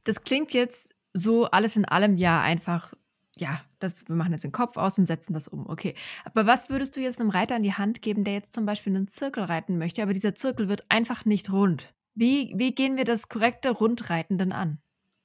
Das 0.04 0.22
klingt 0.22 0.52
jetzt 0.52 0.94
so 1.12 1.46
alles 1.46 1.74
in 1.74 1.86
allem 1.86 2.18
ja 2.18 2.40
einfach 2.40 2.94
ja, 3.36 3.60
das, 3.82 4.08
wir 4.08 4.16
machen 4.16 4.32
jetzt 4.32 4.44
den 4.44 4.52
Kopf 4.52 4.76
aus 4.76 4.98
und 4.98 5.06
setzen 5.06 5.32
das 5.32 5.48
um. 5.48 5.66
Okay. 5.68 5.94
Aber 6.24 6.46
was 6.46 6.68
würdest 6.68 6.96
du 6.96 7.00
jetzt 7.00 7.20
einem 7.20 7.30
Reiter 7.30 7.56
an 7.56 7.62
die 7.62 7.74
Hand 7.74 8.02
geben, 8.02 8.24
der 8.24 8.34
jetzt 8.34 8.52
zum 8.52 8.66
Beispiel 8.66 8.94
einen 8.94 9.08
Zirkel 9.08 9.44
reiten 9.44 9.78
möchte, 9.78 10.02
aber 10.02 10.12
dieser 10.12 10.34
Zirkel 10.34 10.68
wird 10.68 10.84
einfach 10.88 11.24
nicht 11.24 11.52
rund? 11.52 11.92
Wie, 12.14 12.52
wie 12.56 12.74
gehen 12.74 12.96
wir 12.96 13.04
das 13.04 13.28
korrekte 13.28 13.70
Rundreiten 13.70 14.38
denn 14.38 14.52
an? 14.52 14.78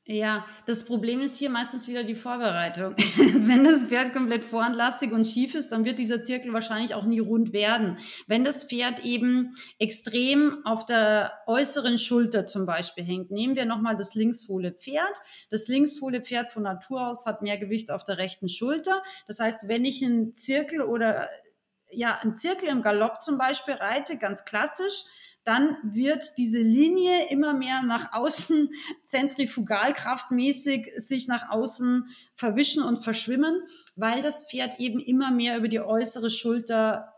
Ja, 0.07 0.45
das 0.67 0.85
Problem 0.85 1.19
ist 1.19 1.35
hier 1.35 1.49
meistens 1.49 1.87
wieder 1.87 2.03
die 2.03 2.13
Vorbereitung. 2.13 2.95
Wenn 3.17 3.63
das 3.63 3.85
Pferd 3.85 4.13
komplett 4.13 4.43
vorhandlastig 4.43 5.11
und 5.11 5.25
schief 5.25 5.55
ist, 5.55 5.71
dann 5.71 5.83
wird 5.83 5.97
dieser 5.97 6.21
Zirkel 6.21 6.53
wahrscheinlich 6.53 6.93
auch 6.93 7.05
nie 7.05 7.17
rund 7.17 7.53
werden. 7.53 7.97
Wenn 8.27 8.43
das 8.43 8.65
Pferd 8.65 9.03
eben 9.03 9.55
extrem 9.79 10.63
auf 10.63 10.85
der 10.85 11.33
äußeren 11.47 11.97
Schulter 11.97 12.45
zum 12.45 12.67
Beispiel 12.67 13.03
hängt, 13.03 13.31
nehmen 13.31 13.55
wir 13.55 13.65
nochmal 13.65 13.97
das 13.97 14.13
linkshohle 14.13 14.73
Pferd. 14.73 15.21
Das 15.49 15.67
linkshohle 15.67 16.21
Pferd 16.21 16.51
von 16.51 16.61
Natur 16.61 17.07
aus 17.07 17.25
hat 17.25 17.41
mehr 17.41 17.57
Gewicht 17.57 17.89
auf 17.89 18.03
der 18.03 18.19
rechten 18.19 18.47
Schulter. 18.47 19.01
Das 19.25 19.39
heißt, 19.39 19.67
wenn 19.67 19.85
ich 19.85 20.05
einen 20.05 20.35
Zirkel 20.35 20.81
oder 20.81 21.27
ja, 21.89 22.19
einen 22.19 22.35
Zirkel 22.35 22.69
im 22.69 22.83
Galopp 22.83 23.23
zum 23.23 23.39
Beispiel 23.39 23.73
reite, 23.73 24.17
ganz 24.17 24.45
klassisch, 24.45 25.05
dann 25.45 25.77
wird 25.83 26.37
diese 26.37 26.59
Linie 26.59 27.29
immer 27.29 27.53
mehr 27.53 27.83
nach 27.83 28.13
außen 28.13 28.69
zentrifugalkraftmäßig 29.03 30.91
sich 30.97 31.27
nach 31.27 31.49
außen 31.49 32.07
verwischen 32.33 32.83
und 32.83 33.03
verschwimmen, 33.03 33.61
weil 33.95 34.21
das 34.21 34.45
Pferd 34.49 34.79
eben 34.79 34.99
immer 34.99 35.31
mehr 35.31 35.57
über 35.57 35.67
die 35.67 35.79
äußere 35.79 36.31
Schulter 36.31 37.13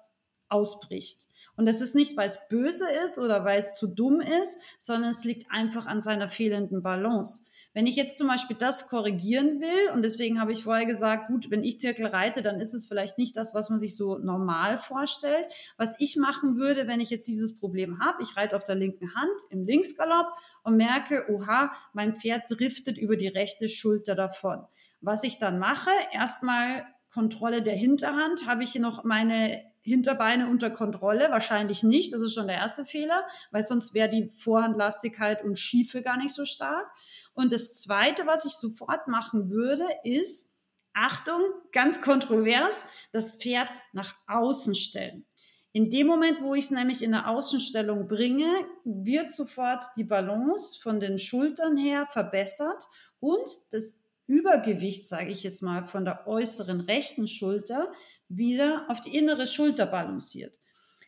ausbricht. 0.50 1.28
Und 1.56 1.66
das 1.66 1.82
ist 1.82 1.96
nicht, 1.96 2.16
weil 2.18 2.28
es 2.28 2.38
böse 2.50 2.86
ist 3.06 3.18
oder 3.18 3.44
weil 3.44 3.58
es 3.58 3.76
zu 3.76 3.88
dumm 3.88 4.22
ist, 4.22 4.58
sondern 4.78 5.10
es 5.10 5.24
liegt 5.24 5.50
einfach 5.50 5.88
an 5.88 6.02
seiner 6.02 6.30
fehlenden 6.30 6.84
Balance. 6.84 7.47
Wenn 7.78 7.86
ich 7.86 7.96
jetzt 7.96 8.18
zum 8.18 8.28
Beispiel 8.28 8.58
das 8.60 8.88
korrigieren 8.88 9.62
will, 9.62 9.94
und 9.94 10.02
deswegen 10.02 10.42
habe 10.42 10.52
ich 10.52 10.64
vorher 10.64 10.88
gesagt, 10.88 11.28
gut, 11.28 11.52
wenn 11.52 11.64
ich 11.64 11.78
Zirkel 11.78 12.08
reite, 12.08 12.42
dann 12.42 12.60
ist 12.60 12.74
es 12.74 12.88
vielleicht 12.88 13.20
nicht 13.20 13.38
das, 13.38 13.54
was 13.54 13.70
man 13.70 13.78
sich 13.78 13.96
so 13.96 14.18
normal 14.18 14.80
vorstellt. 14.80 15.46
Was 15.78 15.94
ich 16.00 16.16
machen 16.16 16.58
würde, 16.58 16.88
wenn 16.88 17.02
ich 17.02 17.12
jetzt 17.12 17.28
dieses 17.28 17.56
Problem 17.60 18.00
habe, 18.00 18.24
ich 18.24 18.36
reite 18.36 18.56
auf 18.56 18.64
der 18.64 18.74
linken 18.74 19.14
Hand 19.14 19.42
im 19.52 19.64
Linksgalopp 19.64 20.26
und 20.64 20.76
merke, 20.76 21.28
oha, 21.30 21.72
mein 21.94 22.16
Pferd 22.16 22.50
driftet 22.50 22.98
über 22.98 23.16
die 23.16 23.28
rechte 23.28 23.70
Schulter 23.70 24.16
davon. 24.16 24.66
Was 25.00 25.24
ich 25.24 25.38
dann 25.38 25.60
mache, 25.60 25.92
erstmal 26.12 26.84
Kontrolle 27.14 27.62
der 27.62 27.76
Hinterhand, 27.76 28.48
habe 28.48 28.64
ich 28.64 28.72
hier 28.72 28.82
noch 28.82 29.04
meine 29.04 29.62
Hinterbeine 29.88 30.50
unter 30.50 30.70
Kontrolle? 30.70 31.32
Wahrscheinlich 31.32 31.82
nicht. 31.82 32.12
Das 32.14 32.22
ist 32.22 32.34
schon 32.34 32.48
der 32.48 32.58
erste 32.58 32.84
Fehler, 32.84 33.26
weil 33.52 33.64
sonst 33.64 33.94
wäre 33.94 34.10
die 34.10 34.28
Vorhandlastigkeit 34.28 35.44
und 35.46 35.58
Schiefe 35.58 36.02
gar 36.02 36.18
nicht 36.18 36.34
so 36.34 36.44
stark. 36.44 36.92
Und 37.34 37.54
das 37.54 37.74
Zweite, 37.76 38.28
was 38.28 38.44
ich 38.44 38.52
sofort 38.54 39.08
machen 39.08 39.50
würde, 39.50 39.86
ist, 40.04 40.50
Achtung, 40.94 41.42
ganz 41.72 42.02
kontrovers, 42.02 42.84
das 43.14 43.36
Pferd 43.36 43.70
nach 43.94 44.16
außen 44.28 44.76
stellen. 44.76 45.26
In 45.72 45.90
dem 45.90 46.08
Moment, 46.08 46.42
wo 46.42 46.54
ich 46.54 46.66
es 46.66 46.72
nämlich 46.72 47.02
in 47.02 47.14
eine 47.14 47.28
Außenstellung 47.28 48.08
bringe, 48.08 48.50
wird 48.84 49.32
sofort 49.32 49.86
die 49.96 50.04
Balance 50.04 50.80
von 50.82 51.00
den 51.00 51.18
Schultern 51.18 51.78
her 51.78 52.08
verbessert 52.10 52.88
und 53.20 53.48
das 53.72 54.00
Übergewicht, 54.26 55.06
sage 55.06 55.30
ich 55.30 55.44
jetzt 55.44 55.62
mal, 55.62 55.86
von 55.86 56.04
der 56.04 56.28
äußeren 56.28 56.82
rechten 56.82 57.28
Schulter 57.28 57.92
wieder 58.30 58.86
auf 58.90 59.02
die 59.02 59.16
innere 59.16 59.48
Schulter 59.48 59.86
balanciert. 59.86 60.58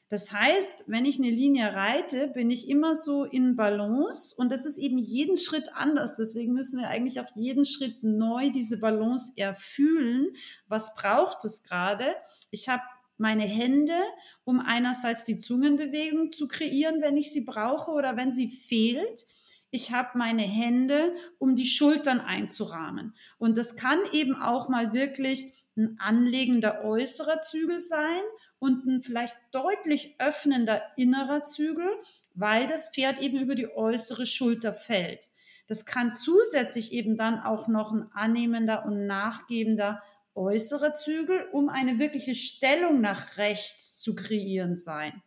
Das 0.09 0.31
heißt, 0.31 0.85
wenn 0.87 1.05
ich 1.05 1.19
eine 1.19 1.29
Linie 1.29 1.71
reite, 1.73 2.29
bin 2.29 2.49
ich 2.49 2.67
immer 2.67 2.95
so 2.95 3.25
in 3.25 3.55
Balance 3.55 4.33
und 4.35 4.51
das 4.51 4.65
ist 4.65 4.79
eben 4.79 4.97
jeden 4.97 5.37
Schritt 5.37 5.71
anders. 5.75 6.15
Deswegen 6.17 6.53
müssen 6.53 6.79
wir 6.79 6.89
eigentlich 6.89 7.19
auch 7.19 7.29
jeden 7.35 7.63
Schritt 7.63 8.01
neu 8.01 8.49
diese 8.49 8.79
Balance 8.79 9.33
erfühlen. 9.35 10.29
Was 10.67 10.95
braucht 10.95 11.45
es 11.45 11.61
gerade? 11.61 12.15
Ich 12.49 12.69
habe 12.69 12.81
meine 13.17 13.43
Hände, 13.43 13.97
um 14.45 14.59
einerseits 14.59 15.25
die 15.25 15.37
Zungenbewegung 15.37 16.31
zu 16.31 16.47
kreieren, 16.47 17.01
wenn 17.01 17.15
ich 17.15 17.31
sie 17.31 17.41
brauche 17.41 17.91
oder 17.91 18.17
wenn 18.17 18.31
sie 18.31 18.47
fehlt. 18.47 19.27
Ich 19.69 19.91
habe 19.91 20.17
meine 20.17 20.41
Hände, 20.41 21.13
um 21.37 21.55
die 21.55 21.67
Schultern 21.67 22.19
einzurahmen. 22.19 23.13
Und 23.37 23.57
das 23.59 23.75
kann 23.75 23.99
eben 24.11 24.35
auch 24.35 24.69
mal 24.69 24.93
wirklich 24.93 25.53
ein 25.79 25.99
anlegender 25.99 26.83
äußerer 26.83 27.39
Zügel 27.39 27.79
sein 27.79 28.21
und 28.59 28.85
ein 28.85 29.01
vielleicht 29.01 29.35
deutlich 29.51 30.15
öffnender 30.19 30.81
innerer 30.97 31.43
Zügel, 31.43 31.89
weil 32.35 32.67
das 32.67 32.89
Pferd 32.89 33.21
eben 33.21 33.39
über 33.39 33.55
die 33.55 33.73
äußere 33.73 34.25
Schulter 34.25 34.73
fällt. 34.73 35.29
Das 35.67 35.85
kann 35.85 36.13
zusätzlich 36.13 36.93
eben 36.93 37.17
dann 37.17 37.39
auch 37.39 37.67
noch 37.67 37.91
ein 37.91 38.11
annehmender 38.11 38.85
und 38.85 39.07
nachgebender 39.07 40.01
äußerer 40.35 40.93
Zügel, 40.93 41.47
um 41.51 41.69
eine 41.69 41.99
wirkliche 41.99 42.35
Stellung 42.35 43.01
nach 43.01 43.37
rechts 43.37 43.99
zu 43.99 44.15
kreieren 44.15 44.75
sein. 44.75 45.21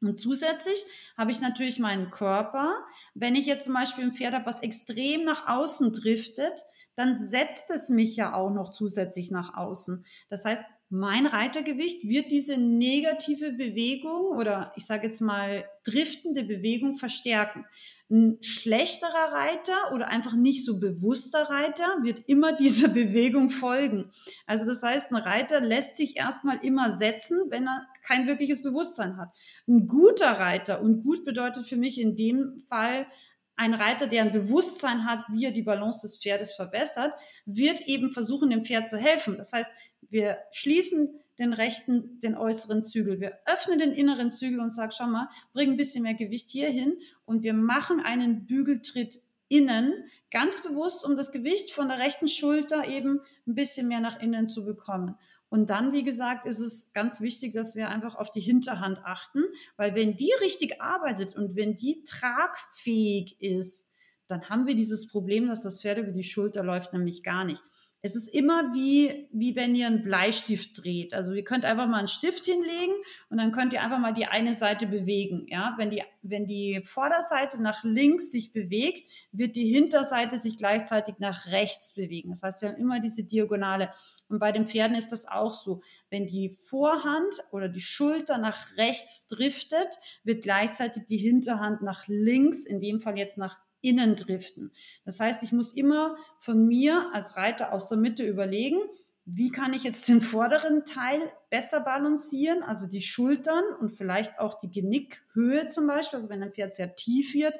Und 0.00 0.18
zusätzlich 0.18 0.84
habe 1.16 1.30
ich 1.30 1.40
natürlich 1.40 1.78
meinen 1.78 2.10
Körper. 2.10 2.84
Wenn 3.14 3.34
ich 3.34 3.46
jetzt 3.46 3.64
zum 3.64 3.74
Beispiel 3.74 4.04
ein 4.04 4.12
Pferd 4.12 4.34
habe, 4.34 4.46
was 4.46 4.62
extrem 4.62 5.24
nach 5.24 5.48
außen 5.48 5.92
driftet, 5.92 6.64
dann 6.96 7.16
setzt 7.16 7.70
es 7.70 7.88
mich 7.88 8.16
ja 8.16 8.34
auch 8.34 8.50
noch 8.50 8.72
zusätzlich 8.72 9.30
nach 9.30 9.54
außen. 9.54 10.04
Das 10.28 10.44
heißt, 10.44 10.62
mein 10.88 11.26
Reitergewicht 11.26 12.08
wird 12.08 12.30
diese 12.30 12.56
negative 12.58 13.52
Bewegung 13.52 14.36
oder 14.38 14.72
ich 14.76 14.86
sage 14.86 15.06
jetzt 15.06 15.20
mal 15.20 15.64
driftende 15.84 16.44
Bewegung 16.44 16.94
verstärken. 16.94 17.64
Ein 18.08 18.38
schlechterer 18.40 19.32
Reiter 19.32 19.92
oder 19.92 20.06
einfach 20.06 20.34
nicht 20.34 20.64
so 20.64 20.78
bewusster 20.78 21.42
Reiter 21.50 21.86
wird 22.02 22.28
immer 22.28 22.52
dieser 22.56 22.86
Bewegung 22.86 23.50
folgen. 23.50 24.12
Also 24.46 24.64
das 24.64 24.80
heißt, 24.80 25.10
ein 25.10 25.16
Reiter 25.16 25.60
lässt 25.60 25.96
sich 25.96 26.16
erstmal 26.16 26.64
immer 26.64 26.96
setzen, 26.96 27.40
wenn 27.48 27.66
er 27.66 27.84
kein 28.02 28.28
wirkliches 28.28 28.62
Bewusstsein 28.62 29.16
hat. 29.16 29.36
Ein 29.66 29.88
guter 29.88 30.38
Reiter 30.38 30.80
und 30.80 31.02
gut 31.02 31.24
bedeutet 31.24 31.66
für 31.66 31.76
mich 31.76 32.00
in 32.00 32.14
dem 32.14 32.62
Fall 32.68 33.08
ein 33.56 33.74
Reiter, 33.74 34.06
der 34.06 34.22
ein 34.22 34.32
Bewusstsein 34.32 35.04
hat, 35.04 35.24
wie 35.30 35.46
er 35.46 35.50
die 35.50 35.62
Balance 35.62 36.02
des 36.02 36.18
Pferdes 36.18 36.52
verbessert, 36.52 37.12
wird 37.46 37.80
eben 37.82 38.12
versuchen, 38.12 38.50
dem 38.50 38.64
Pferd 38.64 38.86
zu 38.86 38.98
helfen. 38.98 39.36
Das 39.38 39.52
heißt, 39.52 39.70
wir 40.08 40.38
schließen 40.52 41.20
den 41.38 41.52
rechten, 41.52 42.20
den 42.20 42.36
äußeren 42.36 42.82
Zügel. 42.82 43.20
Wir 43.20 43.38
öffnen 43.46 43.78
den 43.78 43.92
inneren 43.92 44.30
Zügel 44.30 44.60
und 44.60 44.70
sagen, 44.70 44.92
schau 44.92 45.06
mal, 45.06 45.28
bring 45.52 45.70
ein 45.70 45.76
bisschen 45.76 46.02
mehr 46.02 46.14
Gewicht 46.14 46.48
hier 46.48 46.68
hin 46.68 46.98
und 47.24 47.42
wir 47.42 47.54
machen 47.54 48.00
einen 48.00 48.46
Bügeltritt 48.46 49.20
innen, 49.48 49.92
ganz 50.30 50.62
bewusst, 50.62 51.04
um 51.04 51.16
das 51.16 51.32
Gewicht 51.32 51.70
von 51.72 51.88
der 51.88 51.98
rechten 51.98 52.28
Schulter 52.28 52.88
eben 52.88 53.20
ein 53.46 53.54
bisschen 53.54 53.88
mehr 53.88 54.00
nach 54.00 54.20
innen 54.20 54.48
zu 54.48 54.64
bekommen. 54.64 55.16
Und 55.48 55.70
dann, 55.70 55.92
wie 55.92 56.04
gesagt, 56.04 56.46
ist 56.46 56.58
es 56.58 56.92
ganz 56.92 57.20
wichtig, 57.20 57.52
dass 57.52 57.76
wir 57.76 57.88
einfach 57.88 58.16
auf 58.16 58.30
die 58.30 58.40
Hinterhand 58.40 59.04
achten, 59.04 59.44
weil 59.76 59.94
wenn 59.94 60.16
die 60.16 60.32
richtig 60.40 60.80
arbeitet 60.82 61.36
und 61.36 61.54
wenn 61.54 61.76
die 61.76 62.02
tragfähig 62.04 63.40
ist, 63.40 63.88
dann 64.26 64.48
haben 64.48 64.66
wir 64.66 64.74
dieses 64.74 65.06
Problem, 65.06 65.46
dass 65.46 65.62
das 65.62 65.80
Pferd 65.80 65.98
über 65.98 66.10
die 66.10 66.24
Schulter 66.24 66.64
läuft, 66.64 66.92
nämlich 66.92 67.22
gar 67.22 67.44
nicht. 67.44 67.62
Es 68.06 68.14
ist 68.14 68.28
immer 68.28 68.72
wie, 68.72 69.28
wie 69.32 69.56
wenn 69.56 69.74
ihr 69.74 69.88
einen 69.88 70.04
Bleistift 70.04 70.80
dreht. 70.80 71.12
Also 71.12 71.32
ihr 71.32 71.42
könnt 71.42 71.64
einfach 71.64 71.88
mal 71.88 71.98
einen 71.98 72.06
Stift 72.06 72.44
hinlegen 72.44 72.94
und 73.30 73.38
dann 73.38 73.50
könnt 73.50 73.72
ihr 73.72 73.82
einfach 73.82 73.98
mal 73.98 74.14
die 74.14 74.26
eine 74.26 74.54
Seite 74.54 74.86
bewegen. 74.86 75.48
Ja, 75.48 75.74
wenn 75.76 75.90
die, 75.90 76.04
wenn 76.22 76.46
die 76.46 76.82
Vorderseite 76.84 77.60
nach 77.60 77.82
links 77.82 78.30
sich 78.30 78.52
bewegt, 78.52 79.10
wird 79.32 79.56
die 79.56 79.66
Hinterseite 79.66 80.38
sich 80.38 80.56
gleichzeitig 80.56 81.16
nach 81.18 81.48
rechts 81.48 81.94
bewegen. 81.94 82.30
Das 82.30 82.44
heißt, 82.44 82.62
wir 82.62 82.68
haben 82.68 82.78
immer 82.78 83.00
diese 83.00 83.24
Diagonale. 83.24 83.90
Und 84.28 84.38
bei 84.38 84.52
den 84.52 84.68
Pferden 84.68 84.96
ist 84.96 85.10
das 85.10 85.26
auch 85.26 85.54
so. 85.54 85.82
Wenn 86.08 86.26
die 86.26 86.50
Vorhand 86.50 87.42
oder 87.50 87.68
die 87.68 87.80
Schulter 87.80 88.38
nach 88.38 88.76
rechts 88.76 89.26
driftet, 89.26 89.98
wird 90.22 90.44
gleichzeitig 90.44 91.06
die 91.06 91.16
Hinterhand 91.16 91.82
nach 91.82 92.06
links, 92.06 92.66
in 92.66 92.80
dem 92.80 93.00
Fall 93.00 93.18
jetzt 93.18 93.36
nach 93.36 93.58
innen 93.86 94.16
driften. 94.16 94.72
Das 95.04 95.20
heißt, 95.20 95.42
ich 95.44 95.52
muss 95.52 95.72
immer 95.72 96.16
von 96.40 96.66
mir 96.66 97.10
als 97.12 97.36
Reiter 97.36 97.72
aus 97.72 97.88
der 97.88 97.96
Mitte 97.98 98.26
überlegen, 98.26 98.78
wie 99.24 99.50
kann 99.50 99.74
ich 99.74 99.84
jetzt 99.84 100.08
den 100.08 100.20
vorderen 100.20 100.84
Teil 100.84 101.20
besser 101.50 101.80
balancieren, 101.80 102.62
also 102.62 102.86
die 102.86 103.00
Schultern 103.00 103.64
und 103.80 103.90
vielleicht 103.90 104.38
auch 104.38 104.58
die 104.58 104.70
Genickhöhe 104.70 105.68
zum 105.68 105.86
Beispiel. 105.86 106.18
Also 106.18 106.28
wenn 106.28 106.42
ein 106.42 106.52
Pferd 106.52 106.74
sehr 106.74 106.94
tief 106.94 107.34
wird, 107.34 107.58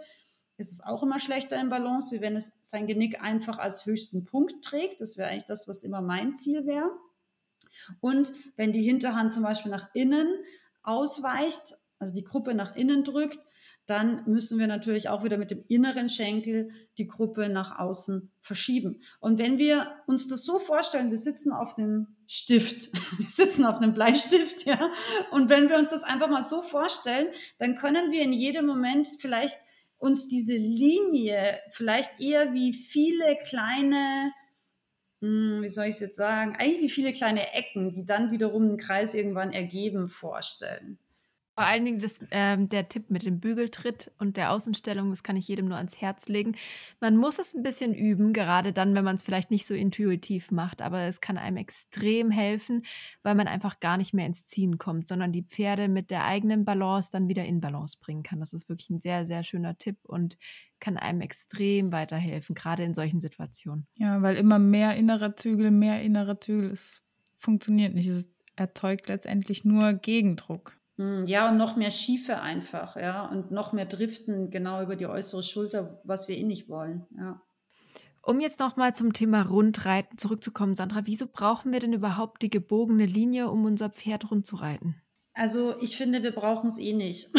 ist 0.58 0.72
es 0.72 0.80
auch 0.82 1.02
immer 1.02 1.20
schlechter 1.20 1.60
in 1.60 1.68
Balance, 1.68 2.14
wie 2.14 2.20
wenn 2.20 2.36
es 2.36 2.52
sein 2.62 2.86
Genick 2.86 3.20
einfach 3.20 3.58
als 3.58 3.84
höchsten 3.84 4.24
Punkt 4.24 4.64
trägt. 4.64 5.00
Das 5.00 5.16
wäre 5.16 5.28
eigentlich 5.28 5.44
das, 5.44 5.68
was 5.68 5.82
immer 5.82 6.00
mein 6.00 6.34
Ziel 6.34 6.66
wäre. 6.66 6.90
Und 8.00 8.32
wenn 8.56 8.72
die 8.72 8.82
Hinterhand 8.82 9.32
zum 9.32 9.42
Beispiel 9.42 9.70
nach 9.70 9.90
innen 9.94 10.28
ausweicht, 10.82 11.76
also 11.98 12.14
die 12.14 12.24
Gruppe 12.24 12.54
nach 12.54 12.74
innen 12.76 13.04
drückt, 13.04 13.40
dann 13.86 14.24
müssen 14.26 14.58
wir 14.58 14.66
natürlich 14.66 15.08
auch 15.08 15.22
wieder 15.22 15.38
mit 15.38 15.52
dem 15.52 15.64
inneren 15.68 16.08
Schenkel 16.08 16.70
die 16.98 17.06
Gruppe 17.06 17.48
nach 17.48 17.78
außen 17.78 18.32
verschieben. 18.40 19.00
Und 19.20 19.38
wenn 19.38 19.58
wir 19.58 19.92
uns 20.06 20.26
das 20.26 20.44
so 20.44 20.58
vorstellen, 20.58 21.12
wir 21.12 21.18
sitzen 21.18 21.52
auf 21.52 21.78
einem 21.78 22.08
Stift, 22.26 22.92
wir 23.18 23.26
sitzen 23.26 23.64
auf 23.64 23.78
einem 23.78 23.94
Bleistift, 23.94 24.66
ja, 24.66 24.90
und 25.30 25.48
wenn 25.48 25.68
wir 25.68 25.78
uns 25.78 25.90
das 25.90 26.02
einfach 26.02 26.28
mal 26.28 26.42
so 26.42 26.62
vorstellen, 26.62 27.28
dann 27.58 27.76
können 27.76 28.10
wir 28.10 28.22
in 28.22 28.32
jedem 28.32 28.66
Moment 28.66 29.08
vielleicht 29.20 29.58
uns 29.98 30.26
diese 30.26 30.56
Linie 30.56 31.58
vielleicht 31.70 32.20
eher 32.20 32.52
wie 32.52 32.74
viele 32.74 33.36
kleine, 33.48 34.32
hm, 35.20 35.62
wie 35.62 35.68
soll 35.68 35.86
ich 35.86 35.94
es 35.94 36.00
jetzt 36.00 36.16
sagen, 36.16 36.56
eigentlich 36.56 36.80
wie 36.80 36.90
viele 36.90 37.12
kleine 37.12 37.52
Ecken, 37.54 37.92
die 37.92 38.04
dann 38.04 38.32
wiederum 38.32 38.64
einen 38.64 38.78
Kreis 38.78 39.14
irgendwann 39.14 39.52
ergeben, 39.52 40.08
vorstellen. 40.08 40.98
Vor 41.56 41.64
allen 41.64 41.86
Dingen 41.86 42.00
das, 42.00 42.20
ähm, 42.32 42.68
der 42.68 42.90
Tipp 42.90 43.08
mit 43.08 43.24
dem 43.24 43.40
Bügeltritt 43.40 44.12
und 44.18 44.36
der 44.36 44.52
Außenstellung, 44.52 45.08
das 45.08 45.22
kann 45.22 45.36
ich 45.36 45.48
jedem 45.48 45.68
nur 45.68 45.78
ans 45.78 45.98
Herz 46.02 46.28
legen. 46.28 46.54
Man 47.00 47.16
muss 47.16 47.38
es 47.38 47.54
ein 47.54 47.62
bisschen 47.62 47.94
üben, 47.94 48.34
gerade 48.34 48.74
dann, 48.74 48.94
wenn 48.94 49.06
man 49.06 49.16
es 49.16 49.22
vielleicht 49.22 49.50
nicht 49.50 49.66
so 49.66 49.72
intuitiv 49.72 50.50
macht, 50.50 50.82
aber 50.82 51.04
es 51.04 51.22
kann 51.22 51.38
einem 51.38 51.56
extrem 51.56 52.30
helfen, 52.30 52.84
weil 53.22 53.34
man 53.34 53.48
einfach 53.48 53.80
gar 53.80 53.96
nicht 53.96 54.12
mehr 54.12 54.26
ins 54.26 54.46
Ziehen 54.46 54.76
kommt, 54.76 55.08
sondern 55.08 55.32
die 55.32 55.44
Pferde 55.44 55.88
mit 55.88 56.10
der 56.10 56.26
eigenen 56.26 56.66
Balance 56.66 57.08
dann 57.10 57.26
wieder 57.26 57.46
in 57.46 57.62
Balance 57.62 57.96
bringen 57.98 58.22
kann. 58.22 58.40
Das 58.40 58.52
ist 58.52 58.68
wirklich 58.68 58.90
ein 58.90 59.00
sehr, 59.00 59.24
sehr 59.24 59.42
schöner 59.42 59.78
Tipp 59.78 59.96
und 60.02 60.36
kann 60.78 60.98
einem 60.98 61.22
extrem 61.22 61.90
weiterhelfen, 61.90 62.54
gerade 62.54 62.84
in 62.84 62.92
solchen 62.92 63.22
Situationen. 63.22 63.86
Ja, 63.94 64.20
weil 64.20 64.36
immer 64.36 64.58
mehr 64.58 64.94
innerer 64.96 65.36
Zügel, 65.36 65.70
mehr 65.70 66.02
innerer 66.02 66.38
Zügel, 66.38 66.70
es 66.70 67.02
funktioniert 67.38 67.94
nicht. 67.94 68.08
Es 68.08 68.28
erzeugt 68.56 69.08
letztendlich 69.08 69.64
nur 69.64 69.94
Gegendruck. 69.94 70.76
Hm, 70.96 71.26
ja, 71.26 71.50
und 71.50 71.56
noch 71.56 71.76
mehr 71.76 71.90
Schiefe 71.90 72.40
einfach, 72.40 72.96
ja, 72.96 73.26
und 73.26 73.50
noch 73.50 73.72
mehr 73.72 73.86
Driften 73.86 74.50
genau 74.50 74.82
über 74.82 74.96
die 74.96 75.06
äußere 75.06 75.42
Schulter, 75.42 76.00
was 76.04 76.28
wir 76.28 76.36
eh 76.36 76.44
nicht 76.44 76.68
wollen, 76.68 77.06
ja. 77.16 77.40
Um 78.22 78.40
jetzt 78.40 78.58
noch 78.58 78.76
mal 78.76 78.92
zum 78.92 79.12
Thema 79.12 79.42
Rundreiten 79.42 80.18
zurückzukommen, 80.18 80.74
Sandra, 80.74 81.02
wieso 81.04 81.28
brauchen 81.28 81.70
wir 81.70 81.78
denn 81.78 81.92
überhaupt 81.92 82.42
die 82.42 82.50
gebogene 82.50 83.06
Linie, 83.06 83.50
um 83.50 83.64
unser 83.64 83.88
Pferd 83.88 84.32
rund 84.32 84.44
zu 84.46 84.56
reiten? 84.56 84.96
Also 85.32 85.76
ich 85.80 85.96
finde, 85.96 86.24
wir 86.24 86.32
brauchen 86.32 86.66
es 86.66 86.78
eh 86.78 86.92
nicht. 86.92 87.30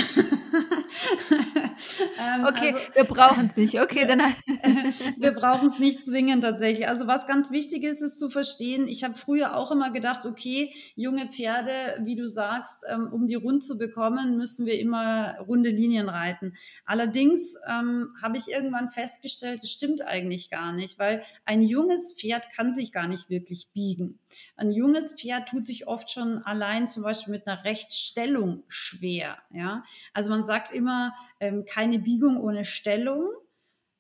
Ähm, 2.19 2.45
okay, 2.45 2.73
also, 2.73 2.79
wir 2.93 3.03
brauchen 3.03 3.45
es 3.45 3.55
nicht. 3.55 3.77
Okay, 3.87 4.05
dann. 4.05 4.19
wir 5.17 5.31
brauchen 5.31 5.67
es 5.67 5.79
nicht 5.79 6.03
zwingend 6.03 6.43
tatsächlich. 6.43 6.87
Also 6.87 7.07
was 7.07 7.27
ganz 7.27 7.51
wichtig 7.51 7.83
ist, 7.83 8.01
ist 8.01 8.19
zu 8.19 8.29
verstehen. 8.29 8.87
Ich 8.87 9.03
habe 9.03 9.13
früher 9.13 9.55
auch 9.55 9.71
immer 9.71 9.91
gedacht, 9.91 10.25
okay, 10.25 10.73
junge 10.95 11.27
Pferde, 11.27 11.71
wie 12.01 12.15
du 12.15 12.27
sagst, 12.27 12.83
ähm, 12.89 13.07
um 13.11 13.27
die 13.27 13.35
rund 13.35 13.63
zu 13.63 13.77
bekommen, 13.77 14.35
müssen 14.35 14.65
wir 14.65 14.79
immer 14.79 15.37
runde 15.47 15.69
Linien 15.69 16.09
reiten. 16.09 16.53
Allerdings 16.85 17.55
ähm, 17.67 18.13
habe 18.21 18.37
ich 18.37 18.49
irgendwann 18.49 18.89
festgestellt, 18.89 19.63
das 19.63 19.69
stimmt 19.69 20.01
eigentlich 20.01 20.49
gar 20.49 20.73
nicht, 20.73 20.99
weil 20.99 21.23
ein 21.45 21.61
junges 21.61 22.13
Pferd 22.13 22.51
kann 22.55 22.73
sich 22.73 22.91
gar 22.91 23.07
nicht 23.07 23.29
wirklich 23.29 23.69
biegen. 23.73 24.19
Ein 24.55 24.71
junges 24.71 25.13
Pferd 25.13 25.49
tut 25.49 25.65
sich 25.65 25.87
oft 25.87 26.11
schon 26.11 26.39
allein 26.43 26.87
zum 26.87 27.03
Beispiel 27.03 27.33
mit 27.33 27.47
einer 27.47 27.63
Rechtsstellung 27.63 28.63
schwer. 28.67 29.37
Ja, 29.53 29.83
also 30.13 30.29
man 30.29 30.43
sagt 30.43 30.73
immer, 30.73 31.13
ähm, 31.39 31.65
keine 31.65 32.06
Biegung 32.07 32.39
ohne 32.39 32.63
Stellung. 32.63 33.27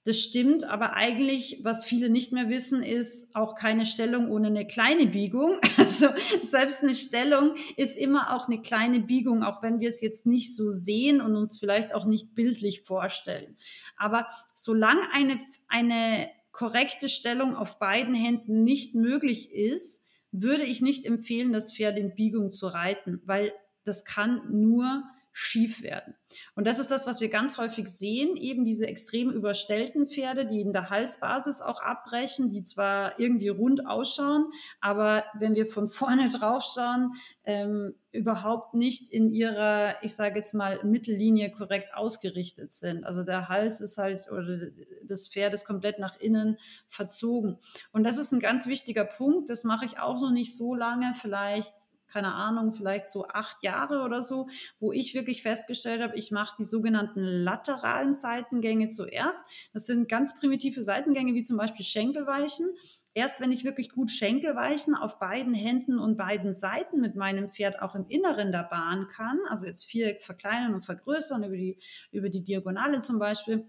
Das 0.05 0.21
stimmt, 0.21 0.63
aber 0.63 0.93
eigentlich, 0.93 1.59
was 1.63 1.83
viele 1.83 2.09
nicht 2.09 2.31
mehr 2.31 2.47
wissen, 2.47 2.81
ist 2.81 3.35
auch 3.35 3.53
keine 3.53 3.85
Stellung 3.85 4.31
ohne 4.31 4.47
eine 4.47 4.65
kleine 4.65 5.07
Biegung. 5.07 5.59
Also 5.77 6.07
selbst 6.41 6.83
eine 6.83 6.95
Stellung 6.95 7.55
ist 7.75 7.97
immer 7.97 8.33
auch 8.33 8.47
eine 8.47 8.61
kleine 8.61 9.01
Biegung, 9.01 9.43
auch 9.43 9.61
wenn 9.61 9.81
wir 9.81 9.89
es 9.89 9.99
jetzt 9.99 10.25
nicht 10.25 10.55
so 10.55 10.71
sehen 10.71 11.19
und 11.19 11.35
uns 11.35 11.59
vielleicht 11.59 11.93
auch 11.93 12.05
nicht 12.05 12.33
bildlich 12.33 12.83
vorstellen. 12.83 13.57
Aber 13.97 14.27
solange 14.53 15.01
eine, 15.11 15.41
eine 15.67 16.29
korrekte 16.53 17.09
Stellung 17.09 17.57
auf 17.57 17.77
beiden 17.77 18.15
Händen 18.15 18.63
nicht 18.63 18.95
möglich 18.95 19.51
ist, 19.51 20.01
würde 20.31 20.63
ich 20.63 20.81
nicht 20.81 21.05
empfehlen, 21.05 21.51
das 21.51 21.73
Pferd 21.73 21.97
in 21.97 22.15
Biegung 22.15 22.51
zu 22.51 22.67
reiten, 22.67 23.21
weil 23.25 23.51
das 23.83 24.05
kann 24.05 24.41
nur 24.49 25.03
schief 25.39 25.83
werden. 25.83 26.15
Und 26.55 26.65
das 26.65 26.79
ist 26.79 26.89
das, 26.89 27.05
was 27.05 27.21
wir 27.21 27.29
ganz 27.29 27.59
häufig 27.59 27.89
sehen, 27.89 28.35
eben 28.37 28.65
diese 28.65 28.87
extrem 28.87 29.29
überstellten 29.29 30.07
Pferde, 30.07 30.47
die 30.47 30.61
in 30.61 30.73
der 30.73 30.89
Halsbasis 30.89 31.61
auch 31.61 31.79
abbrechen, 31.79 32.49
die 32.49 32.63
zwar 32.63 33.19
irgendwie 33.19 33.49
rund 33.49 33.85
ausschauen, 33.85 34.45
aber 34.81 35.25
wenn 35.37 35.53
wir 35.53 35.67
von 35.67 35.89
vorne 35.89 36.29
drauf 36.39 36.63
schauen, 36.63 37.13
ähm, 37.43 37.93
überhaupt 38.11 38.73
nicht 38.73 39.13
in 39.13 39.29
ihrer, 39.29 40.03
ich 40.03 40.15
sage 40.15 40.37
jetzt 40.37 40.55
mal, 40.55 40.83
Mittellinie 40.83 41.51
korrekt 41.51 41.93
ausgerichtet 41.93 42.71
sind. 42.71 43.03
Also 43.03 43.21
der 43.23 43.47
Hals 43.47 43.79
ist 43.79 43.99
halt, 43.99 44.31
oder 44.31 44.71
das 45.03 45.27
Pferd 45.27 45.53
ist 45.53 45.65
komplett 45.65 45.99
nach 45.99 46.19
innen 46.19 46.57
verzogen. 46.87 47.59
Und 47.91 48.03
das 48.03 48.17
ist 48.17 48.31
ein 48.31 48.39
ganz 48.39 48.65
wichtiger 48.65 49.05
Punkt. 49.05 49.51
Das 49.51 49.63
mache 49.63 49.85
ich 49.85 49.99
auch 49.99 50.19
noch 50.19 50.31
nicht 50.31 50.57
so 50.57 50.73
lange, 50.73 51.13
vielleicht 51.13 51.75
keine 52.07 52.33
Ahnung, 52.33 52.73
vielleicht 52.73 53.07
so 53.07 53.27
acht 53.27 53.63
Jahre 53.63 54.03
oder 54.03 54.23
so, 54.23 54.47
wo 54.79 54.91
ich 54.91 55.13
wirklich 55.13 55.41
festgestellt 55.41 56.01
habe, 56.01 56.15
ich 56.15 56.31
mache 56.31 56.55
die 56.59 56.65
sogenannten 56.65 57.21
lateralen 57.21 58.13
Seitengänge 58.13 58.89
zuerst. 58.89 59.41
Das 59.73 59.85
sind 59.85 60.09
ganz 60.09 60.37
primitive 60.39 60.83
Seitengänge, 60.83 61.33
wie 61.33 61.43
zum 61.43 61.57
Beispiel 61.57 61.85
Schenkelweichen. 61.85 62.67
Erst 63.13 63.41
wenn 63.41 63.51
ich 63.51 63.63
wirklich 63.63 63.89
gut 63.89 64.11
Schenkelweichen 64.11 64.93
auf 64.93 65.17
beiden 65.17 65.55
Händen 65.55 65.97
und 65.97 66.17
beiden 66.17 66.51
Seiten 66.51 67.01
mit 67.01 67.15
meinem 67.15 67.49
Pferd 67.49 67.81
auch 67.81 67.95
im 67.95 68.05
Inneren 68.07 68.51
der 68.51 68.63
Bahn 68.63 69.07
kann, 69.07 69.39
also 69.49 69.65
jetzt 69.65 69.85
Viereck 69.85 70.21
verkleinern 70.23 70.75
und 70.75 70.81
vergrößern 70.81 71.43
über 71.43 71.57
die, 71.57 71.79
über 72.11 72.29
die 72.29 72.43
Diagonale 72.43 72.99
zum 73.01 73.17
Beispiel, 73.17 73.65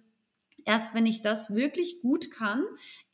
erst 0.67 0.95
wenn 0.95 1.07
ich 1.07 1.23
das 1.23 1.55
wirklich 1.55 2.03
gut 2.03 2.31
kann, 2.31 2.63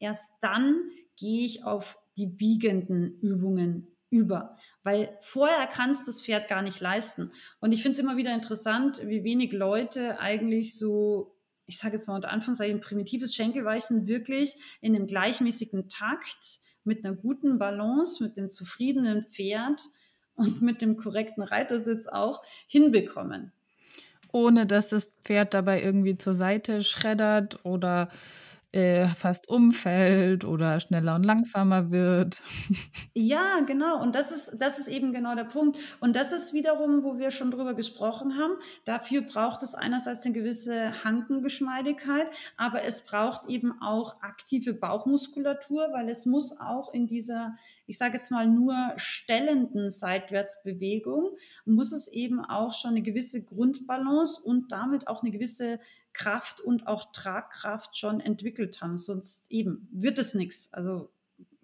erst 0.00 0.32
dann 0.40 0.80
gehe 1.16 1.44
ich 1.44 1.64
auf 1.64 1.98
die 2.16 2.26
biegenden 2.26 3.20
Übungen 3.20 3.93
über, 4.14 4.56
weil 4.84 5.18
vorher 5.20 5.66
kannst 5.66 6.06
das 6.06 6.22
Pferd 6.22 6.46
gar 6.48 6.62
nicht 6.62 6.80
leisten. 6.80 7.32
Und 7.60 7.72
ich 7.72 7.82
finde 7.82 7.96
es 7.96 7.98
immer 7.98 8.16
wieder 8.16 8.32
interessant, 8.32 9.02
wie 9.04 9.24
wenig 9.24 9.52
Leute 9.52 10.20
eigentlich 10.20 10.78
so, 10.78 11.36
ich 11.66 11.78
sage 11.78 11.96
jetzt 11.96 12.06
mal 12.06 12.14
unter 12.14 12.30
Anführungszeichen, 12.30 12.80
primitives 12.80 13.34
Schenkelweichen 13.34 14.06
wirklich 14.06 14.54
in 14.80 14.94
einem 14.94 15.06
gleichmäßigen 15.06 15.88
Takt 15.88 16.60
mit 16.84 17.04
einer 17.04 17.16
guten 17.16 17.58
Balance, 17.58 18.22
mit 18.22 18.36
dem 18.36 18.48
zufriedenen 18.48 19.26
Pferd 19.26 19.82
und 20.36 20.62
mit 20.62 20.80
dem 20.80 20.96
korrekten 20.96 21.42
Reitersitz 21.42 22.06
auch 22.06 22.42
hinbekommen. 22.68 23.52
Ohne 24.30 24.66
dass 24.66 24.90
das 24.90 25.10
Pferd 25.24 25.54
dabei 25.54 25.82
irgendwie 25.82 26.16
zur 26.18 26.34
Seite 26.34 26.84
schreddert 26.84 27.64
oder 27.64 28.10
äh, 28.74 29.06
fast 29.14 29.48
umfällt 29.48 30.44
oder 30.44 30.80
schneller 30.80 31.14
und 31.14 31.22
langsamer 31.22 31.92
wird. 31.92 32.42
Ja, 33.16 33.60
genau. 33.60 34.02
Und 34.02 34.16
das 34.16 34.32
ist, 34.32 34.56
das 34.60 34.80
ist 34.80 34.88
eben 34.88 35.12
genau 35.12 35.36
der 35.36 35.44
Punkt. 35.44 35.78
Und 36.00 36.16
das 36.16 36.32
ist 36.32 36.52
wiederum, 36.52 37.04
wo 37.04 37.16
wir 37.18 37.30
schon 37.30 37.52
drüber 37.52 37.74
gesprochen 37.74 38.36
haben. 38.36 38.54
Dafür 38.84 39.22
braucht 39.22 39.62
es 39.62 39.76
einerseits 39.76 40.24
eine 40.24 40.34
gewisse 40.34 41.04
Hankengeschmeidigkeit, 41.04 42.26
aber 42.56 42.82
es 42.82 43.02
braucht 43.02 43.48
eben 43.48 43.80
auch 43.80 44.20
aktive 44.22 44.74
Bauchmuskulatur, 44.74 45.90
weil 45.92 46.08
es 46.08 46.26
muss 46.26 46.58
auch 46.58 46.92
in 46.92 47.06
dieser, 47.06 47.54
ich 47.86 47.98
sage 47.98 48.16
jetzt 48.16 48.32
mal 48.32 48.48
nur 48.48 48.74
stellenden 48.96 49.90
Seitwärtsbewegung, 49.90 51.36
muss 51.64 51.92
es 51.92 52.08
eben 52.08 52.44
auch 52.44 52.72
schon 52.72 52.92
eine 52.92 53.02
gewisse 53.02 53.44
Grundbalance 53.44 54.42
und 54.42 54.72
damit 54.72 55.06
auch 55.06 55.22
eine 55.22 55.30
gewisse 55.30 55.78
Kraft 56.14 56.60
und 56.60 56.86
auch 56.86 57.12
Tragkraft 57.12 57.96
schon 57.96 58.20
entwickelt 58.20 58.80
haben. 58.80 58.96
Sonst 58.96 59.50
eben 59.50 59.88
wird 59.92 60.18
es 60.18 60.34
nichts. 60.34 60.72
Also 60.72 61.10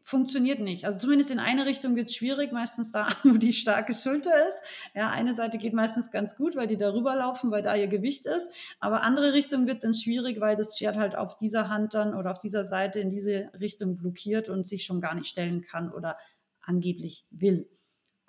funktioniert 0.02 0.58
nicht. 0.58 0.84
Also 0.84 0.98
zumindest 0.98 1.30
in 1.30 1.38
eine 1.38 1.66
Richtung 1.66 1.94
wird 1.94 2.08
es 2.08 2.16
schwierig, 2.16 2.50
meistens 2.50 2.90
da, 2.90 3.06
wo 3.22 3.36
die 3.36 3.52
starke 3.52 3.94
Schulter 3.94 4.32
ist. 4.48 4.60
Ja, 4.94 5.10
eine 5.10 5.34
Seite 5.34 5.56
geht 5.56 5.72
meistens 5.72 6.10
ganz 6.10 6.36
gut, 6.36 6.56
weil 6.56 6.66
die 6.66 6.76
darüber 6.76 7.14
laufen, 7.14 7.50
weil 7.50 7.62
da 7.62 7.76
ihr 7.76 7.86
Gewicht 7.86 8.26
ist. 8.26 8.50
Aber 8.80 9.02
andere 9.02 9.32
Richtung 9.32 9.66
wird 9.66 9.84
dann 9.84 9.94
schwierig, 9.94 10.40
weil 10.40 10.56
das 10.56 10.76
Pferd 10.76 10.96
halt 10.96 11.14
auf 11.14 11.38
dieser 11.38 11.68
Hand 11.68 11.94
dann 11.94 12.14
oder 12.14 12.32
auf 12.32 12.38
dieser 12.38 12.64
Seite 12.64 12.98
in 12.98 13.10
diese 13.10 13.50
Richtung 13.58 13.96
blockiert 13.96 14.48
und 14.48 14.66
sich 14.66 14.84
schon 14.84 15.00
gar 15.00 15.14
nicht 15.14 15.28
stellen 15.28 15.62
kann 15.62 15.92
oder 15.92 16.18
angeblich 16.60 17.24
will. 17.30 17.68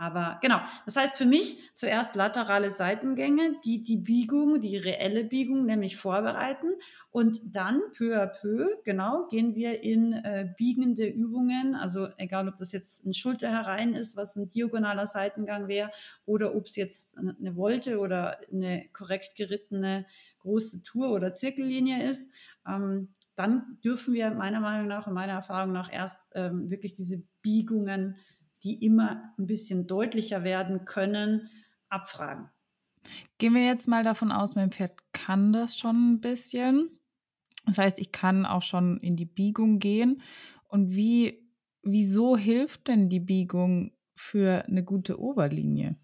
Aber 0.02 0.40
genau, 0.42 0.60
das 0.86 0.96
heißt 0.96 1.16
für 1.16 1.28
mich 1.28 1.76
zuerst 1.76 2.16
laterale 2.16 2.72
Seitengänge, 2.72 3.60
die 3.64 3.84
die 3.84 3.98
Biegung, 3.98 4.60
die 4.60 4.76
reelle 4.76 5.24
Biegung 5.24 5.68
nämlich 5.68 5.96
vorbereiten. 5.96 6.74
Und 7.12 7.40
dann 7.46 7.82
peu 7.96 8.20
à 8.20 8.26
peu, 8.26 8.68
genau, 8.84 9.28
gehen 9.28 9.54
wir 9.54 9.84
in 9.84 10.14
äh, 10.14 10.52
biegende 10.58 11.06
Übungen, 11.06 11.76
also 11.76 12.08
egal 12.18 12.48
ob 12.48 12.58
das 12.58 12.72
jetzt 12.72 13.06
ein 13.06 13.14
Schulter 13.14 13.52
herein 13.52 13.94
ist, 13.94 14.18
was 14.18 14.36
ein 14.36 14.48
diagonaler 14.48 15.06
Seitengang 15.06 15.68
wäre 15.68 15.92
oder 16.26 16.56
ob 16.56 16.66
es 16.66 16.76
jetzt 16.78 17.16
eine 17.20 17.56
Wolte 17.56 18.00
oder 18.00 18.40
eine 18.52 18.90
korrekt 18.94 19.36
gerittene 19.36 20.08
große 20.40 20.82
Tour 20.82 21.12
oder 21.12 21.36
Zirkellinie 21.36 22.04
ist, 22.04 22.32
ähm, 22.68 23.10
dann 23.36 23.78
dürfen 23.84 24.16
wir 24.16 24.32
meiner 24.32 24.62
Meinung 24.62 24.88
nach 24.88 25.06
und 25.06 25.14
meiner 25.14 25.34
Erfahrung 25.34 25.72
nach 25.72 25.94
erst 25.94 26.28
ähm, 26.34 26.72
wirklich 26.72 26.96
diese 26.96 27.22
Biegungen 27.44 28.18
die 28.64 28.84
immer 28.86 29.34
ein 29.38 29.48
bisschen 29.48 29.88
deutlicher 29.88 30.44
werden 30.44 30.86
können, 30.86 31.50
abfragen. 31.90 32.50
Gehen 33.38 33.56
wir 33.56 33.66
jetzt 33.66 33.88
mal 33.88 34.04
davon 34.04 34.32
aus, 34.32 34.56
mein 34.56 34.72
Pferd 34.72 34.94
kann 35.14 35.52
das 35.52 35.78
schon 35.78 36.14
ein 36.14 36.22
bisschen. 36.22 36.90
Das 37.66 37.78
heißt, 37.78 38.00
ich 38.00 38.12
kann 38.12 38.46
auch 38.46 38.62
schon 38.62 39.00
in 39.00 39.16
die 39.16 39.26
Biegung 39.26 39.80
gehen. 39.80 40.22
Und 40.68 40.96
wie, 40.96 41.48
wieso 41.84 42.38
hilft 42.38 42.88
denn 42.88 43.10
die 43.10 43.20
Biegung 43.20 43.92
für 44.16 44.66
eine 44.66 44.84
gute 44.84 45.20
Oberlinie? 45.20 45.96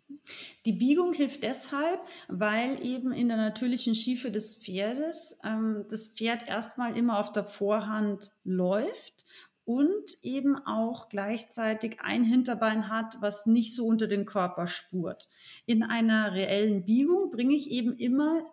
Die 0.66 0.74
Biegung 0.74 1.14
hilft 1.14 1.44
deshalb, 1.44 2.02
weil 2.28 2.84
eben 2.86 3.14
in 3.14 3.30
der 3.30 3.38
natürlichen 3.38 3.96
Schiefe 3.96 4.30
des 4.30 4.56
Pferdes 4.56 5.40
ähm, 5.44 5.86
das 5.90 6.08
Pferd 6.08 6.48
erstmal 6.48 6.98
immer 6.98 7.20
auf 7.20 7.32
der 7.32 7.46
Vorhand 7.46 8.34
läuft 8.44 9.26
und 9.68 10.18
eben 10.22 10.56
auch 10.66 11.10
gleichzeitig 11.10 12.00
ein 12.00 12.24
Hinterbein 12.24 12.88
hat, 12.88 13.18
was 13.20 13.46
nicht 13.46 13.76
so 13.76 13.86
unter 13.86 14.08
den 14.08 14.26
Körper 14.26 14.66
spurt. 14.66 15.28
In 15.66 15.84
einer 15.84 16.32
reellen 16.32 16.86
Biegung 16.86 17.32
bringe 17.32 17.54
ich 17.54 17.70
eben 17.70 17.94
immer, 17.98 18.46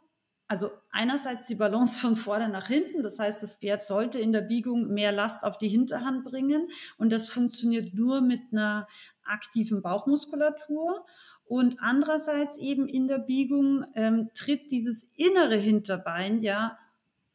also 0.48 0.72
einerseits 0.90 1.46
die 1.46 1.54
Balance 1.54 2.00
von 2.00 2.16
vorne 2.16 2.48
nach 2.48 2.66
hinten, 2.66 3.04
das 3.04 3.20
heißt, 3.20 3.40
das 3.44 3.58
Pferd 3.58 3.84
sollte 3.84 4.18
in 4.18 4.32
der 4.32 4.40
Biegung 4.40 4.88
mehr 4.88 5.12
Last 5.12 5.44
auf 5.44 5.56
die 5.56 5.68
Hinterhand 5.68 6.24
bringen 6.24 6.66
und 6.98 7.12
das 7.12 7.28
funktioniert 7.28 7.94
nur 7.94 8.20
mit 8.20 8.40
einer 8.50 8.88
aktiven 9.24 9.82
Bauchmuskulatur. 9.82 11.06
Und 11.46 11.76
andererseits 11.80 12.56
eben 12.56 12.88
in 12.88 13.06
der 13.06 13.18
Biegung 13.18 13.84
ähm, 13.94 14.30
tritt 14.34 14.72
dieses 14.72 15.04
innere 15.14 15.56
Hinterbein 15.56 16.42
ja 16.42 16.76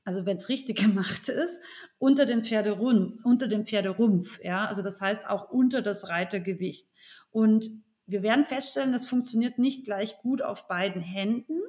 also 0.10 0.26
wenn 0.26 0.38
es 0.38 0.50
richtig 0.50 0.78
gemacht 0.82 1.30
ist, 1.30 1.62
unter 2.00 2.26
dem 2.26 2.44
Pferderumpf, 2.44 3.24
unter 3.24 3.48
dem 3.48 3.68
Pferderumpf, 3.68 4.44
ja, 4.44 4.66
also 4.66 4.82
das 4.82 5.00
heißt 5.02 5.28
auch 5.28 5.52
unter 5.52 5.84
das 5.84 6.10
Reitergewicht. 6.10 6.90
Und 7.30 7.70
wir 8.08 8.24
werden 8.24 8.44
feststellen, 8.44 8.92
das 8.92 9.06
funktioniert 9.06 9.60
nicht 9.60 9.86
gleich 9.86 10.18
gut 10.18 10.42
auf 10.42 10.68
beiden 10.68 11.04
Händen. 11.04 11.60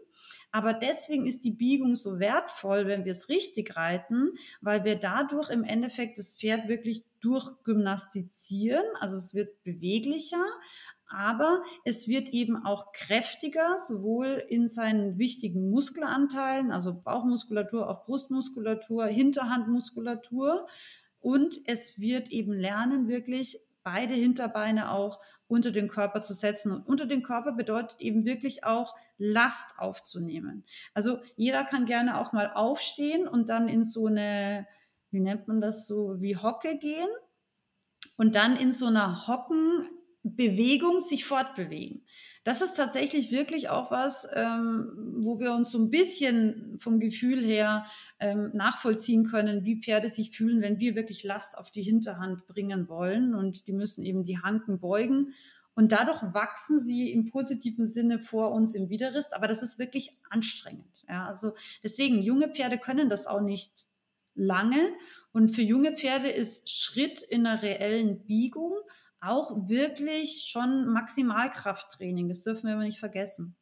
Aber 0.53 0.73
deswegen 0.73 1.27
ist 1.27 1.45
die 1.45 1.51
Biegung 1.51 1.97
so 1.97 2.19
wertvoll, 2.19 2.87
wenn 2.87 3.05
wir 3.05 3.13
es 3.13 3.29
richtig 3.29 3.77
reiten, 3.77 4.31
weil 4.63 4.85
wir 4.85 4.97
dadurch 4.97 5.51
im 5.51 5.63
Endeffekt 5.63 6.17
das 6.17 6.33
Pferd 6.33 6.67
wirklich 6.67 7.05
durchgymnastizieren. 7.21 8.85
Also 9.01 9.17
es 9.17 9.35
wird 9.35 9.63
beweglicher, 9.65 10.47
aber 11.11 11.65
es 11.85 12.07
wird 12.07 12.29
eben 12.29 12.65
auch 12.65 12.93
kräftiger, 12.93 13.79
sowohl 13.79 14.45
in 14.49 14.69
seinen 14.69 15.19
wichtigen 15.19 15.69
Muskelanteilen, 15.71 16.71
also 16.71 16.95
Bauchmuskulatur, 16.95 17.91
auch 17.91 18.05
Brustmuskulatur, 18.05 19.07
Hinterhandmuskulatur. 19.07 20.69
Und 21.19 21.61
es 21.67 21.99
wird 21.99 22.31
eben 22.31 22.53
lernen, 22.53 23.09
wirklich 23.09 23.61
beide 23.83 24.15
Hinterbeine 24.15 24.93
auch 24.93 25.21
unter 25.49 25.73
den 25.73 25.89
Körper 25.89 26.23
zu 26.23 26.33
setzen. 26.33 26.71
Und 26.71 26.87
unter 26.87 27.07
den 27.07 27.23
Körper 27.23 27.53
bedeutet 27.53 28.01
eben 28.01 28.25
wirklich 28.25 28.63
auch 28.63 28.95
Last 29.19 29.79
aufzunehmen. 29.79 30.65
Also 30.95 31.19
jeder 31.35 31.65
kann 31.65 31.87
gerne 31.87 32.19
auch 32.21 32.33
mal 32.33 32.53
aufstehen 32.55 33.27
und 33.27 33.49
dann 33.49 33.69
in 33.69 33.83
so 33.83 34.07
eine, 34.07 34.67
wie 35.11 35.21
nennt 35.21 35.49
man 35.49 35.61
das 35.61 35.87
so, 35.87 36.21
wie 36.21 36.37
Hocke 36.37 36.79
gehen 36.79 37.09
und 38.17 38.37
dann 38.37 38.57
in 38.57 38.73
so 38.73 38.87
einer 38.87 39.27
Hocken 39.27 39.89
Bewegung 40.23 41.01
sich 41.01 41.25
fortbewegen. 41.25 42.05
Das 42.45 42.61
ist 42.61 42.75
tatsächlich 42.75 43.31
wirklich 43.31 43.71
auch 43.71 43.91
was, 43.91 44.29
ähm, 44.35 45.15
wo 45.19 45.41
wir 45.41 45.53
uns 45.53 45.71
so 45.71 45.79
ein 45.79 45.91
bisschen 45.91 46.79
vom 46.79 47.01
Gefühl 47.01 47.43
her 47.43 47.87
ähm, 48.19 48.51
nachvollziehen 48.53 49.25
können, 49.25 49.65
wie 49.65 49.81
Pferde 49.81 50.09
sich 50.09 50.31
fühlen, 50.31 50.61
wenn 50.61 50.79
wir 50.79 50.95
wirklich 50.95 51.25
Last 51.25 51.57
auf 51.57 51.71
die 51.71 51.83
Hinterhand 51.83 52.47
bringen 52.47 52.89
wollen. 52.89 53.35
Und 53.35 53.67
die 53.67 53.73
müssen 53.73 54.05
eben 54.05 54.25
die 54.25 54.39
Hanken 54.39 54.79
beugen. 54.79 55.33
Und 55.75 55.93
dadurch 55.93 56.23
wachsen 56.35 56.81
sie 56.81 57.11
im 57.11 57.31
positiven 57.31 57.87
Sinne 57.87 58.19
vor 58.19 58.53
uns 58.53 58.75
im 58.75 58.91
Widerrist. 58.91 59.35
Aber 59.35 59.47
das 59.47 59.63
ist 59.63 59.79
wirklich 59.79 60.19
anstrengend. 60.29 61.05
Ja, 61.09 61.27
also 61.27 61.55
deswegen, 61.83 62.21
junge 62.21 62.49
Pferde 62.49 62.77
können 62.77 63.09
das 63.09 63.27
auch 63.27 63.41
nicht 63.41 63.87
lange. 64.35 64.93
Und 65.33 65.55
für 65.55 65.63
junge 65.63 65.97
Pferde 65.97 66.29
ist 66.29 66.69
Schritt 66.71 67.23
in 67.23 67.47
einer 67.47 67.63
reellen 67.63 68.27
Biegung 68.27 68.75
auch 69.21 69.69
wirklich 69.69 70.47
schon 70.49 70.87
Maximalkrafttraining. 70.93 72.29
Das 72.29 72.43
dürfen 72.43 72.67
wir 72.67 72.75
aber 72.75 72.85
nicht 72.85 72.99
vergessen. 72.99 73.57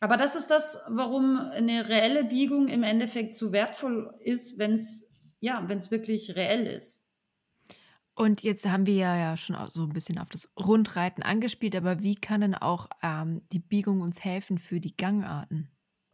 Aber 0.00 0.16
das 0.16 0.34
ist 0.34 0.48
das, 0.48 0.80
warum 0.88 1.38
eine 1.38 1.88
reelle 1.88 2.24
Biegung 2.24 2.68
im 2.68 2.82
Endeffekt 2.82 3.34
so 3.34 3.52
wertvoll 3.52 4.12
ist, 4.20 4.58
wenn 4.58 4.72
es 4.72 5.04
ja, 5.42 5.64
wenn 5.68 5.90
wirklich 5.90 6.36
reell 6.36 6.66
ist. 6.66 7.04
Und 8.14 8.42
jetzt 8.42 8.66
haben 8.66 8.86
wir 8.86 8.94
ja 8.94 9.36
schon 9.36 9.56
so 9.70 9.82
ein 9.84 9.92
bisschen 9.92 10.18
auf 10.18 10.28
das 10.28 10.48
Rundreiten 10.58 11.22
angespielt, 11.22 11.74
aber 11.74 12.02
wie 12.02 12.14
kann 12.14 12.42
denn 12.42 12.54
auch 12.54 12.88
ähm, 13.02 13.42
die 13.52 13.58
Biegung 13.58 14.02
uns 14.02 14.22
helfen 14.22 14.58
für 14.58 14.80
die 14.80 14.96
Gangarten? 14.96 15.70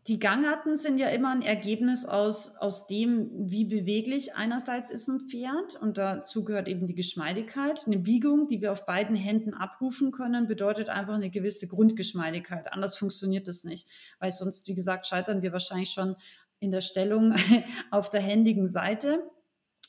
Die 0.08 0.18
Gangarten 0.18 0.74
sind 0.74 0.96
ja 0.96 1.08
immer 1.08 1.30
ein 1.30 1.42
Ergebnis 1.42 2.06
aus, 2.06 2.56
aus 2.56 2.86
dem, 2.86 3.30
wie 3.34 3.66
beweglich 3.66 4.34
einerseits 4.34 4.90
ist 4.90 5.06
ein 5.06 5.28
Pferd 5.28 5.76
und 5.76 5.98
dazu 5.98 6.44
gehört 6.44 6.66
eben 6.66 6.86
die 6.86 6.94
Geschmeidigkeit. 6.94 7.86
Eine 7.86 7.98
Biegung, 7.98 8.48
die 8.48 8.62
wir 8.62 8.72
auf 8.72 8.86
beiden 8.86 9.16
Händen 9.16 9.52
abrufen 9.52 10.10
können, 10.10 10.46
bedeutet 10.46 10.88
einfach 10.88 11.12
eine 11.12 11.28
gewisse 11.28 11.68
Grundgeschmeidigkeit. 11.68 12.72
Anders 12.72 12.96
funktioniert 12.96 13.48
das 13.48 13.64
nicht, 13.64 13.86
weil 14.18 14.30
sonst, 14.30 14.66
wie 14.66 14.74
gesagt, 14.74 15.06
scheitern 15.06 15.42
wir 15.42 15.52
wahrscheinlich 15.52 15.90
schon 15.90 16.16
in 16.58 16.70
der 16.70 16.80
Stellung 16.80 17.34
auf 17.90 18.08
der 18.08 18.22
händigen 18.22 18.66
Seite. 18.66 19.22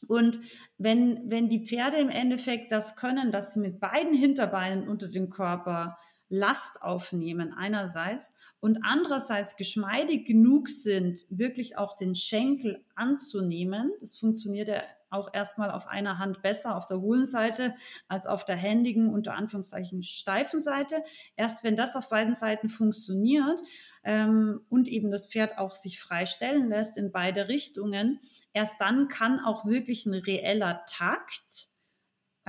Und 0.09 0.41
wenn, 0.77 1.29
wenn 1.29 1.47
die 1.47 1.65
Pferde 1.65 1.95
im 1.95 2.09
Endeffekt 2.09 2.73
das 2.73 2.97
können, 2.97 3.31
dass 3.31 3.53
sie 3.53 3.61
mit 3.61 3.79
beiden 3.79 4.13
Hinterbeinen 4.13 4.89
unter 4.89 5.07
den 5.07 5.29
Körper 5.29 5.97
Last 6.29 6.83
aufnehmen 6.83 7.53
einerseits 7.53 8.31
und 8.59 8.79
andererseits 8.83 9.55
geschmeidig 9.55 10.25
genug 10.25 10.69
sind, 10.69 11.25
wirklich 11.29 11.77
auch 11.77 11.95
den 11.95 12.15
Schenkel 12.15 12.85
anzunehmen. 12.95 13.91
Das 13.99 14.17
funktioniert 14.17 14.67
ja 14.67 14.83
auch 15.09 15.33
erstmal 15.33 15.71
auf 15.71 15.87
einer 15.87 16.19
Hand 16.19 16.41
besser 16.41 16.75
auf 16.75 16.87
der 16.87 17.01
hohlen 17.01 17.25
Seite 17.25 17.75
als 18.07 18.27
auf 18.27 18.45
der 18.45 18.55
händigen, 18.55 19.11
unter 19.13 19.33
Anführungszeichen 19.33 20.03
steifen 20.03 20.59
Seite. 20.59 21.03
Erst 21.35 21.63
wenn 21.63 21.75
das 21.75 21.95
auf 21.95 22.09
beiden 22.09 22.33
Seiten 22.33 22.69
funktioniert 22.69 23.61
ähm, 24.03 24.61
und 24.69 24.87
eben 24.87 25.11
das 25.11 25.27
Pferd 25.27 25.57
auch 25.57 25.71
sich 25.71 25.99
frei 25.99 26.25
stellen 26.25 26.69
lässt 26.69 26.97
in 26.97 27.11
beide 27.11 27.47
Richtungen, 27.47 28.19
erst 28.53 28.79
dann 28.79 29.07
kann 29.07 29.39
auch 29.39 29.65
wirklich 29.65 30.05
ein 30.05 30.13
reeller 30.13 30.83
Takt 30.87 31.69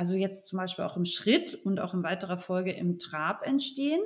also 0.01 0.17
jetzt 0.17 0.47
zum 0.47 0.57
Beispiel 0.57 0.87
auch 0.87 0.97
im 0.97 1.05
Schritt 1.05 1.55
und 1.55 1.79
auch 1.79 1.93
in 1.93 2.03
weiterer 2.03 2.39
Folge 2.39 2.73
im 2.73 2.99
Trab 2.99 3.47
entstehen. 3.47 4.01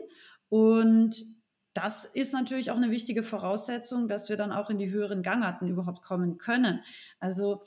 Und 0.48 1.24
das 1.72 2.04
ist 2.04 2.32
natürlich 2.32 2.72
auch 2.72 2.76
eine 2.76 2.90
wichtige 2.90 3.22
Voraussetzung, 3.22 4.08
dass 4.08 4.28
wir 4.28 4.36
dann 4.36 4.50
auch 4.50 4.70
in 4.70 4.78
die 4.78 4.90
höheren 4.90 5.22
Gangarten 5.22 5.68
überhaupt 5.68 6.02
kommen 6.02 6.36
können. 6.36 6.82
Also 7.20 7.62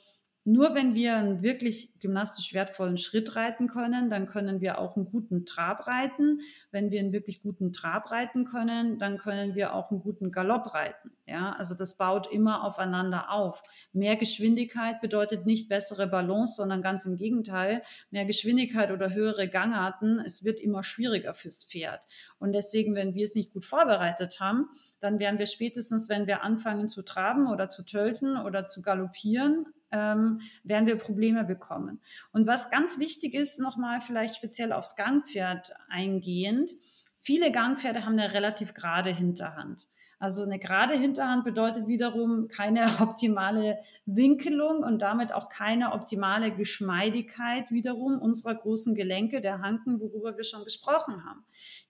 nur 0.48 0.74
wenn 0.74 0.94
wir 0.94 1.14
einen 1.14 1.42
wirklich 1.42 2.00
gymnastisch 2.00 2.54
wertvollen 2.54 2.96
Schritt 2.96 3.36
reiten 3.36 3.66
können, 3.66 4.08
dann 4.08 4.26
können 4.26 4.62
wir 4.62 4.78
auch 4.78 4.96
einen 4.96 5.04
guten 5.04 5.44
Trab 5.44 5.86
reiten. 5.86 6.40
Wenn 6.70 6.90
wir 6.90 7.00
einen 7.00 7.12
wirklich 7.12 7.42
guten 7.42 7.70
Trab 7.74 8.10
reiten 8.10 8.46
können, 8.46 8.98
dann 8.98 9.18
können 9.18 9.54
wir 9.54 9.74
auch 9.74 9.90
einen 9.90 10.00
guten 10.00 10.32
Galopp 10.32 10.72
reiten. 10.72 11.10
Ja, 11.26 11.52
also 11.52 11.74
das 11.74 11.98
baut 11.98 12.32
immer 12.32 12.64
aufeinander 12.64 13.30
auf. 13.30 13.62
Mehr 13.92 14.16
Geschwindigkeit 14.16 15.02
bedeutet 15.02 15.44
nicht 15.44 15.68
bessere 15.68 16.06
Balance, 16.06 16.54
sondern 16.56 16.80
ganz 16.80 17.04
im 17.04 17.18
Gegenteil. 17.18 17.82
Mehr 18.10 18.24
Geschwindigkeit 18.24 18.90
oder 18.90 19.12
höhere 19.12 19.48
Gangarten, 19.48 20.18
es 20.18 20.44
wird 20.44 20.60
immer 20.60 20.82
schwieriger 20.82 21.34
fürs 21.34 21.64
Pferd. 21.64 22.00
Und 22.38 22.54
deswegen, 22.54 22.94
wenn 22.94 23.12
wir 23.12 23.24
es 23.24 23.34
nicht 23.34 23.52
gut 23.52 23.66
vorbereitet 23.66 24.40
haben, 24.40 24.70
dann 24.98 25.18
werden 25.18 25.38
wir 25.38 25.46
spätestens, 25.46 26.08
wenn 26.08 26.26
wir 26.26 26.42
anfangen 26.42 26.88
zu 26.88 27.02
traben 27.02 27.48
oder 27.48 27.68
zu 27.68 27.84
tölten 27.84 28.38
oder 28.38 28.66
zu 28.66 28.80
galoppieren, 28.80 29.66
ähm, 29.90 30.40
werden 30.64 30.86
wir 30.86 30.96
Probleme 30.96 31.44
bekommen. 31.44 32.00
Und 32.32 32.46
was 32.46 32.70
ganz 32.70 32.98
wichtig 32.98 33.34
ist, 33.34 33.58
nochmal 33.60 34.00
vielleicht 34.00 34.36
speziell 34.36 34.72
aufs 34.72 34.96
Gangpferd 34.96 35.72
eingehend, 35.88 36.72
viele 37.18 37.52
Gangpferde 37.52 38.04
haben 38.04 38.18
eine 38.18 38.32
relativ 38.32 38.74
gerade 38.74 39.10
Hinterhand. 39.10 39.86
Also 40.20 40.42
eine 40.42 40.58
gerade 40.58 40.94
Hinterhand 40.94 41.44
bedeutet 41.44 41.86
wiederum 41.86 42.48
keine 42.48 42.86
optimale 43.00 43.78
Winkelung 44.04 44.82
und 44.82 45.00
damit 45.00 45.32
auch 45.32 45.48
keine 45.48 45.92
optimale 45.92 46.50
Geschmeidigkeit 46.50 47.70
wiederum 47.70 48.18
unserer 48.20 48.56
großen 48.56 48.94
Gelenke, 48.96 49.40
der 49.40 49.60
Hanken, 49.60 50.00
worüber 50.00 50.36
wir 50.36 50.44
schon 50.44 50.64
gesprochen 50.64 51.24
haben. 51.24 51.44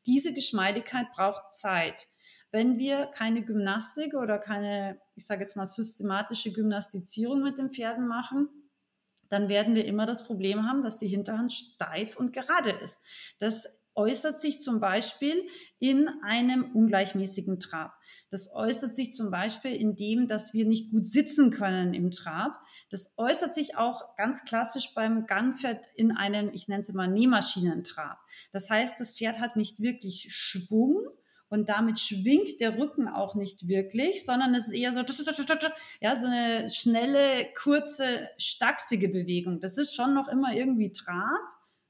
Diese 0.04 0.34
Geschmeidigkeit 0.34 1.06
braucht 1.12 1.54
Zeit. 1.54 2.08
Wenn 2.50 2.78
wir 2.78 3.06
keine 3.06 3.44
Gymnastik 3.44 4.14
oder 4.14 4.38
keine, 4.38 5.00
ich 5.14 5.26
sage 5.26 5.42
jetzt 5.42 5.56
mal, 5.56 5.66
systematische 5.66 6.52
Gymnastizierung 6.52 7.42
mit 7.42 7.58
den 7.58 7.70
Pferden 7.70 8.08
machen, 8.08 8.48
dann 9.28 9.48
werden 9.48 9.74
wir 9.74 9.84
immer 9.84 10.06
das 10.06 10.24
Problem 10.24 10.66
haben, 10.66 10.82
dass 10.82 10.98
die 10.98 11.08
Hinterhand 11.08 11.52
steif 11.52 12.16
und 12.16 12.32
gerade 12.32 12.70
ist. 12.70 13.02
Das 13.38 13.66
äußert 13.98 14.40
sich 14.40 14.62
zum 14.62 14.78
Beispiel 14.78 15.44
in 15.80 16.08
einem 16.22 16.70
ungleichmäßigen 16.72 17.58
Trab. 17.58 17.94
Das 18.30 18.54
äußert 18.54 18.94
sich 18.94 19.12
zum 19.12 19.30
Beispiel 19.30 19.74
in 19.74 19.96
dem, 19.96 20.28
dass 20.28 20.54
wir 20.54 20.66
nicht 20.66 20.92
gut 20.92 21.04
sitzen 21.04 21.50
können 21.50 21.94
im 21.94 22.12
Trab. 22.12 22.60
Das 22.90 23.12
äußert 23.16 23.52
sich 23.52 23.76
auch 23.76 24.16
ganz 24.16 24.44
klassisch 24.44 24.94
beim 24.94 25.26
Gangpferd 25.26 25.88
in 25.96 26.12
einem, 26.12 26.50
ich 26.54 26.68
nenne 26.68 26.82
es 26.82 26.88
immer 26.88 27.08
Nähmaschinentrab. 27.08 28.18
Das 28.52 28.70
heißt, 28.70 29.00
das 29.00 29.14
Pferd 29.14 29.40
hat 29.40 29.56
nicht 29.56 29.80
wirklich 29.80 30.28
Schwung, 30.30 31.04
und 31.48 31.68
damit 31.68 31.98
schwingt 31.98 32.60
der 32.60 32.78
Rücken 32.78 33.08
auch 33.08 33.34
nicht 33.34 33.68
wirklich, 33.68 34.24
sondern 34.24 34.54
es 34.54 34.68
ist 34.68 34.74
eher 34.74 34.92
so, 34.92 35.00
ja, 36.00 36.16
so 36.16 36.26
eine 36.26 36.70
schnelle, 36.70 37.46
kurze, 37.56 38.28
stachsige 38.38 39.08
Bewegung. 39.08 39.60
Das 39.60 39.78
ist 39.78 39.94
schon 39.94 40.14
noch 40.14 40.28
immer 40.28 40.52
irgendwie 40.52 40.92
Trab, 40.92 41.40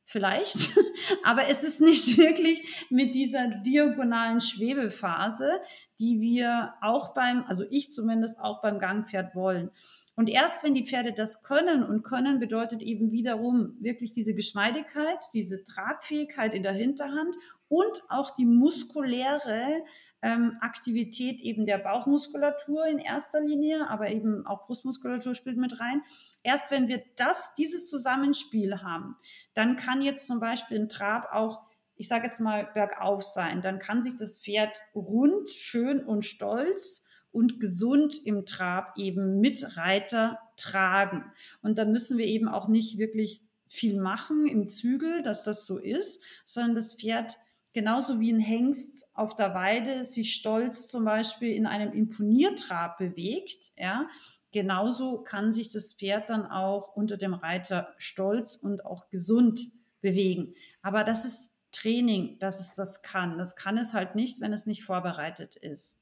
vielleicht, 0.05 0.79
aber 1.25 1.49
es 1.49 1.64
ist 1.64 1.81
nicht 1.81 2.16
wirklich 2.18 2.87
mit 2.90 3.14
dieser 3.14 3.49
diagonalen 3.49 4.40
Schwebephase, 4.40 5.61
die 5.99 6.21
wir 6.21 6.75
auch 6.81 7.14
beim, 7.14 7.44
also 7.47 7.64
ich 7.71 7.92
zumindest 7.92 8.40
auch 8.40 8.62
beim 8.62 8.79
Gangpferd 8.79 9.35
wollen. 9.35 9.71
Und 10.18 10.28
erst 10.28 10.64
wenn 10.64 10.74
die 10.74 10.85
Pferde 10.85 11.12
das 11.12 11.44
können 11.44 11.85
und 11.85 12.02
können, 12.02 12.40
bedeutet 12.40 12.83
eben 12.83 13.12
wiederum 13.12 13.76
wirklich 13.78 14.11
diese 14.11 14.35
Geschmeidigkeit, 14.35 15.20
diese 15.33 15.62
Tragfähigkeit 15.62 16.54
in 16.54 16.64
der 16.64 16.72
Hinterhand 16.72 17.37
und 17.68 18.02
auch 18.09 18.35
die 18.35 18.44
muskuläre 18.44 19.85
ähm, 20.20 20.57
Aktivität 20.61 21.40
eben 21.40 21.66
der 21.66 21.78
Bauchmuskulatur 21.78 22.85
in 22.87 22.98
erster 22.98 23.40
Linie, 23.40 23.88
aber 23.88 24.11
eben 24.11 24.44
auch 24.44 24.66
Brustmuskulatur 24.66 25.37
spielt 25.37 25.57
mit 25.57 25.78
rein. 25.78 26.02
Erst 26.42 26.72
wenn 26.72 26.88
wir 26.88 27.00
das, 27.14 27.54
dieses 27.54 27.88
Zusammenspiel 27.88 28.83
haben, 28.83 29.14
dann 29.54 29.76
kann 29.76 30.02
jetzt 30.02 30.26
zum 30.26 30.40
Beispiel 30.40 30.81
ein 30.81 30.88
Trab 30.88 31.28
auch 31.33 31.62
ich 32.00 32.07
sage 32.07 32.26
jetzt 32.26 32.38
mal, 32.38 32.68
bergauf 32.74 33.24
sein. 33.24 33.61
Dann 33.61 33.81
kann 33.81 34.02
sich 34.02 34.14
das 34.16 34.38
Pferd 34.38 34.81
rund, 34.94 35.48
schön 35.48 35.98
und 36.04 36.24
stolz 36.24 37.04
und 37.32 37.60
gesund 37.60 38.20
im 38.24 38.46
Trab 38.46 38.96
eben 38.96 39.40
mit 39.40 39.76
Reiter 39.76 40.38
tragen. 40.56 41.24
Und 41.62 41.78
dann 41.78 41.92
müssen 41.92 42.18
wir 42.18 42.26
eben 42.26 42.48
auch 42.48 42.68
nicht 42.68 42.98
wirklich 42.98 43.42
viel 43.66 44.00
machen 44.00 44.46
im 44.46 44.66
Zügel, 44.66 45.22
dass 45.22 45.42
das 45.42 45.66
so 45.66 45.78
ist, 45.78 46.22
sondern 46.44 46.74
das 46.74 46.94
Pferd 46.94 47.38
genauso 47.72 48.18
wie 48.18 48.32
ein 48.32 48.40
Hengst 48.40 49.06
auf 49.14 49.36
der 49.36 49.54
Weide 49.54 50.04
sich 50.04 50.34
stolz 50.34 50.88
zum 50.88 51.04
Beispiel 51.04 51.54
in 51.54 51.66
einem 51.66 51.92
Imponiertrab 51.92 52.98
bewegt, 52.98 53.72
ja, 53.76 54.08
genauso 54.52 55.22
kann 55.22 55.52
sich 55.52 55.70
das 55.70 55.92
Pferd 55.92 56.30
dann 56.30 56.46
auch 56.46 56.96
unter 56.96 57.16
dem 57.16 57.34
Reiter 57.34 57.94
stolz 57.98 58.56
und 58.56 58.84
auch 58.84 59.10
gesund 59.10 59.70
bewegen. 60.00 60.54
Aber 60.82 61.04
das 61.04 61.24
ist 61.24 61.58
Training, 61.70 62.38
dass 62.38 62.60
es 62.60 62.74
das 62.74 63.02
kann. 63.02 63.38
Das 63.38 63.54
kann 63.54 63.76
es 63.76 63.92
halt 63.92 64.14
nicht, 64.14 64.40
wenn 64.40 64.52
es 64.52 64.66
nicht 64.66 64.84
vorbereitet 64.84 65.56
ist. 65.56 65.97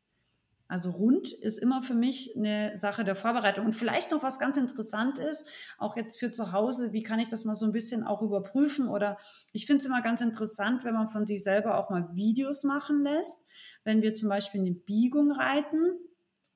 Also 0.68 0.90
rund 0.90 1.32
ist 1.32 1.58
immer 1.58 1.82
für 1.82 1.94
mich 1.94 2.34
eine 2.36 2.76
Sache 2.76 3.04
der 3.04 3.14
Vorbereitung. 3.14 3.66
Und 3.66 3.74
vielleicht 3.74 4.10
noch 4.10 4.22
was 4.22 4.38
ganz 4.38 4.56
interessant 4.56 5.18
ist, 5.18 5.46
auch 5.78 5.96
jetzt 5.96 6.18
für 6.18 6.30
zu 6.30 6.52
Hause, 6.52 6.92
wie 6.92 7.02
kann 7.02 7.20
ich 7.20 7.28
das 7.28 7.44
mal 7.44 7.54
so 7.54 7.66
ein 7.66 7.72
bisschen 7.72 8.02
auch 8.04 8.22
überprüfen? 8.22 8.88
Oder 8.88 9.18
ich 9.52 9.66
finde 9.66 9.80
es 9.80 9.86
immer 9.86 10.02
ganz 10.02 10.20
interessant, 10.20 10.84
wenn 10.84 10.94
man 10.94 11.08
von 11.08 11.24
sich 11.24 11.42
selber 11.42 11.78
auch 11.78 11.90
mal 11.90 12.08
Videos 12.14 12.64
machen 12.64 13.02
lässt. 13.02 13.44
Wenn 13.84 14.02
wir 14.02 14.12
zum 14.12 14.28
Beispiel 14.28 14.60
eine 14.60 14.72
Biegung 14.72 15.30
reiten, 15.30 15.92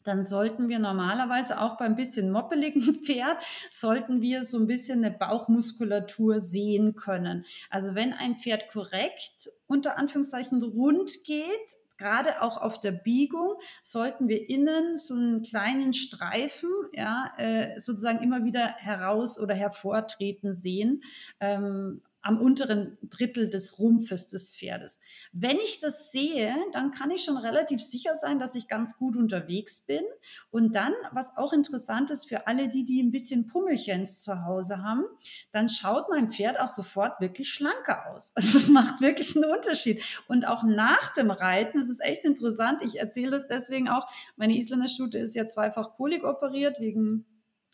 dann 0.05 0.25
sollten 0.25 0.69
wir 0.69 0.79
normalerweise 0.79 1.61
auch 1.61 1.77
beim 1.77 1.95
bisschen 1.95 2.31
moppeligen 2.31 2.95
Pferd, 3.05 3.37
sollten 3.71 4.21
wir 4.21 4.45
so 4.45 4.59
ein 4.59 4.67
bisschen 4.67 5.05
eine 5.05 5.17
Bauchmuskulatur 5.17 6.41
sehen 6.41 6.95
können. 6.95 7.45
Also 7.69 7.95
wenn 7.95 8.13
ein 8.13 8.37
Pferd 8.37 8.69
korrekt 8.69 9.51
unter 9.67 9.99
Anführungszeichen 9.99 10.63
rund 10.63 11.25
geht, 11.25 11.77
gerade 12.01 12.41
auch 12.41 12.57
auf 12.57 12.81
der 12.81 12.93
Biegung 12.93 13.57
sollten 13.83 14.27
wir 14.29 14.49
innen 14.49 14.97
so 14.97 15.15
einen 15.15 15.43
kleinen 15.43 15.93
Streifen, 15.93 16.71
ja, 16.95 17.31
äh, 17.37 17.79
sozusagen 17.79 18.23
immer 18.23 18.45
wieder 18.45 18.75
heraus 18.79 19.39
oder 19.39 19.55
hervortreten 19.55 20.55
sehen. 20.55 21.03
Ähm, 21.41 22.01
am 22.23 22.39
unteren 22.39 22.99
Drittel 23.03 23.49
des 23.49 23.79
Rumpfes 23.79 24.29
des 24.29 24.55
Pferdes. 24.55 25.01
Wenn 25.33 25.57
ich 25.57 25.81
das 25.81 26.13
sehe, 26.13 26.55
dann 26.73 26.91
kann 26.91 27.11
ich 27.11 27.25
schon 27.25 27.37
relativ 27.37 27.83
sicher 27.83 28.15
sein, 28.15 28.39
dass 28.39 28.55
ich 28.55 28.69
ganz 28.69 28.97
gut 28.97 29.17
unterwegs 29.17 29.81
bin. 29.81 30.03
Und 30.51 30.75
dann, 30.75 30.93
was 31.13 31.37
auch 31.37 31.53
interessant 31.53 32.11
ist 32.11 32.29
für 32.29 32.47
alle 32.47 32.69
die, 32.69 32.85
die 32.85 33.03
ein 33.03 33.11
bisschen 33.11 33.47
Pummelchens 33.47 34.21
zu 34.21 34.45
Hause 34.45 34.83
haben, 34.83 35.05
dann 35.53 35.69
schaut 35.69 36.09
mein 36.11 36.31
Pferd 36.31 36.61
auch 36.61 36.69
sofort 36.69 37.21
wirklich 37.21 37.51
schlanker 37.51 38.13
aus. 38.13 38.33
Also 38.41 38.59
es 38.59 38.69
macht 38.71 39.03
wirklich 39.03 39.37
einen 39.37 39.51
Unterschied. 39.51 40.03
Und 40.27 40.47
auch 40.47 40.65
nach 40.65 41.13
dem 41.13 41.31
Reiten, 41.31 41.79
das 41.79 41.91
ist 41.91 42.01
echt 42.01 42.25
interessant. 42.25 42.81
Ich 42.83 42.99
erzähle 42.99 43.33
das 43.33 43.47
deswegen 43.47 43.89
auch. 43.89 44.07
Meine 44.37 44.57
Isländer 44.57 44.89
Stute 44.89 45.19
ist 45.19 45.35
ja 45.35 45.47
zweifach 45.47 45.95
Kolik 45.97 46.25
operiert 46.25 46.81
wegen 46.81 47.27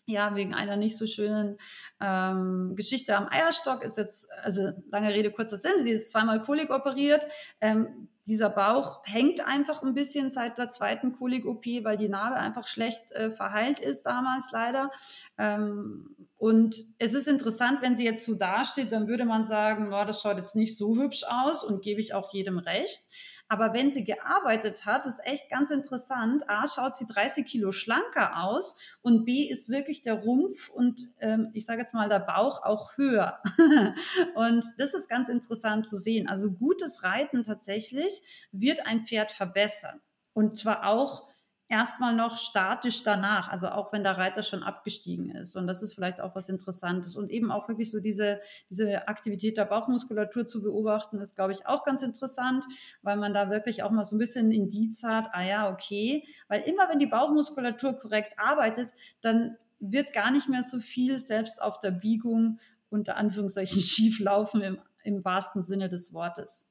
ja, 0.06 0.34
wegen 0.36 0.54
einer 0.54 0.76
nicht 0.76 0.96
so 0.96 1.06
schönen 1.06 1.58
ähm, 2.00 2.74
Geschichte 2.76 3.16
am 3.16 3.28
Eierstock 3.28 3.82
ist 3.82 3.98
jetzt, 3.98 4.28
also 4.42 4.70
lange 4.90 5.12
Rede, 5.12 5.32
kurzer 5.32 5.56
Sinn, 5.56 5.82
sie 5.82 5.90
ist 5.90 6.10
zweimal 6.10 6.40
Kolik 6.40 6.70
operiert. 6.70 7.26
Ähm, 7.60 8.08
dieser 8.26 8.50
Bauch 8.50 9.02
hängt 9.04 9.46
einfach 9.46 9.82
ein 9.84 9.94
bisschen 9.94 10.30
seit 10.30 10.58
der 10.58 10.68
zweiten 10.68 11.12
Kolik-OP, 11.12 11.64
weil 11.84 11.96
die 11.96 12.08
Narbe 12.08 12.36
einfach 12.36 12.66
schlecht 12.66 13.12
äh, 13.12 13.30
verheilt 13.30 13.78
ist 13.78 14.02
damals 14.02 14.50
leider. 14.50 14.90
Ähm, 15.38 16.16
und 16.36 16.84
es 16.98 17.14
ist 17.14 17.28
interessant, 17.28 17.82
wenn 17.82 17.96
sie 17.96 18.04
jetzt 18.04 18.24
so 18.24 18.34
dasteht, 18.34 18.90
dann 18.90 19.06
würde 19.06 19.24
man 19.24 19.44
sagen, 19.44 19.92
oh, 19.92 20.04
das 20.04 20.20
schaut 20.20 20.38
jetzt 20.38 20.56
nicht 20.56 20.76
so 20.76 20.96
hübsch 20.96 21.24
aus 21.28 21.62
und 21.62 21.82
gebe 21.82 22.00
ich 22.00 22.14
auch 22.14 22.32
jedem 22.32 22.58
recht. 22.58 23.02
Aber 23.48 23.72
wenn 23.72 23.90
sie 23.90 24.04
gearbeitet 24.04 24.86
hat, 24.86 25.06
ist 25.06 25.20
echt 25.24 25.48
ganz 25.50 25.70
interessant. 25.70 26.48
A, 26.48 26.66
schaut 26.66 26.96
sie 26.96 27.06
30 27.06 27.46
Kilo 27.46 27.70
schlanker 27.70 28.42
aus 28.42 28.76
und 29.02 29.24
B, 29.24 29.48
ist 29.48 29.68
wirklich 29.68 30.02
der 30.02 30.14
Rumpf 30.14 30.68
und 30.68 31.08
ähm, 31.20 31.50
ich 31.52 31.64
sage 31.64 31.80
jetzt 31.80 31.94
mal 31.94 32.08
der 32.08 32.20
Bauch 32.20 32.64
auch 32.64 32.96
höher. 32.96 33.38
und 34.34 34.64
das 34.78 34.94
ist 34.94 35.08
ganz 35.08 35.28
interessant 35.28 35.88
zu 35.88 35.96
sehen. 35.96 36.28
Also 36.28 36.50
gutes 36.50 37.04
Reiten 37.04 37.44
tatsächlich 37.44 38.22
wird 38.50 38.84
ein 38.84 39.06
Pferd 39.06 39.30
verbessern. 39.30 40.00
Und 40.32 40.58
zwar 40.58 40.86
auch 40.86 41.28
erstmal 41.68 42.14
noch 42.14 42.36
statisch 42.36 43.02
danach, 43.02 43.48
also 43.48 43.68
auch 43.68 43.92
wenn 43.92 44.04
der 44.04 44.16
Reiter 44.16 44.42
schon 44.42 44.62
abgestiegen 44.62 45.30
ist. 45.30 45.56
Und 45.56 45.66
das 45.66 45.82
ist 45.82 45.94
vielleicht 45.94 46.20
auch 46.20 46.34
was 46.34 46.48
Interessantes. 46.48 47.16
Und 47.16 47.30
eben 47.30 47.50
auch 47.50 47.68
wirklich 47.68 47.90
so 47.90 47.98
diese, 47.98 48.40
diese 48.70 49.08
Aktivität 49.08 49.58
der 49.58 49.64
Bauchmuskulatur 49.64 50.46
zu 50.46 50.62
beobachten, 50.62 51.20
ist, 51.20 51.34
glaube 51.34 51.52
ich, 51.52 51.66
auch 51.66 51.84
ganz 51.84 52.02
interessant, 52.02 52.64
weil 53.02 53.16
man 53.16 53.34
da 53.34 53.50
wirklich 53.50 53.82
auch 53.82 53.90
mal 53.90 54.04
so 54.04 54.14
ein 54.14 54.20
bisschen 54.20 54.52
Indiz 54.52 55.02
hat, 55.02 55.28
ah 55.32 55.42
ja, 55.42 55.70
okay, 55.70 56.24
weil 56.48 56.62
immer 56.62 56.88
wenn 56.88 57.00
die 57.00 57.06
Bauchmuskulatur 57.06 57.94
korrekt 57.94 58.34
arbeitet, 58.38 58.92
dann 59.20 59.56
wird 59.80 60.12
gar 60.12 60.30
nicht 60.30 60.48
mehr 60.48 60.62
so 60.62 60.78
viel 60.78 61.18
selbst 61.18 61.60
auf 61.60 61.80
der 61.80 61.90
Biegung 61.90 62.60
unter 62.90 63.16
Anführungszeichen 63.16 63.80
schief 63.80 64.20
laufen 64.20 64.62
im, 64.62 64.78
im 65.02 65.24
wahrsten 65.24 65.62
Sinne 65.62 65.88
des 65.88 66.12
Wortes. 66.12 66.65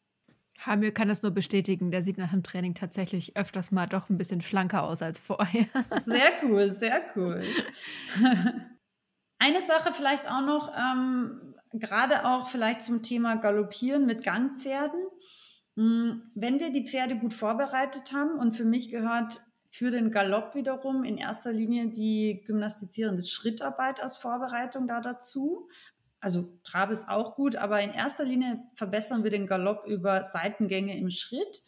Hamir 0.60 0.94
kann 0.94 1.08
das 1.08 1.22
nur 1.22 1.32
bestätigen. 1.32 1.92
Der 1.92 2.02
sieht 2.02 2.18
nach 2.18 2.32
dem 2.32 2.44
Training 2.44 2.74
tatsächlich 2.74 3.36
öfters 3.38 3.72
mal 3.72 3.88
doch 3.88 4.10
ein 4.10 4.18
bisschen 4.18 4.42
schlanker 4.42 4.84
aus 4.84 5.02
als 5.02 5.20
vorher. 5.20 5.66
Sehr 6.06 6.32
cool, 6.44 6.72
sehr 6.72 7.02
cool. 7.16 7.44
Eine 9.38 9.62
Sache 9.62 9.94
vielleicht 9.94 10.30
auch 10.30 10.42
noch, 10.42 10.72
ähm, 10.76 11.56
gerade 11.74 12.26
auch 12.26 12.48
vielleicht 12.48 12.82
zum 12.82 13.04
Thema 13.04 13.36
Galoppieren 13.36 14.06
mit 14.06 14.24
Gangpferden. 14.24 15.06
Hm, 15.76 16.24
wenn 16.36 16.60
wir 16.60 16.72
die 16.72 16.88
Pferde 16.88 17.18
gut 17.18 17.34
vorbereitet 17.34 18.14
haben 18.14 18.40
und 18.40 18.54
für 18.54 18.66
mich 18.66 18.90
gehört 18.90 19.42
für 19.70 19.92
den 19.92 20.10
Galopp 20.10 20.56
wiederum 20.56 21.04
in 21.04 21.18
erster 21.18 21.52
Linie 21.52 21.90
die 21.90 22.44
gymnastizierende 22.46 23.26
Schrittarbeit 23.26 24.02
als 24.02 24.18
Vorbereitung 24.18 24.88
da 24.88 25.02
dazu. 25.02 25.68
Also 26.26 26.50
Trab 26.64 26.90
ist 26.90 27.08
auch 27.08 27.36
gut, 27.36 27.56
aber 27.56 27.82
in 27.82 27.92
erster 27.92 28.24
Linie 28.24 28.60
verbessern 28.74 29.24
wir 29.24 29.30
den 29.30 29.46
Galopp 29.46 29.86
über 29.86 30.24
Seitengänge 30.24 30.98
im 30.98 31.12
Schritt. 31.12 31.62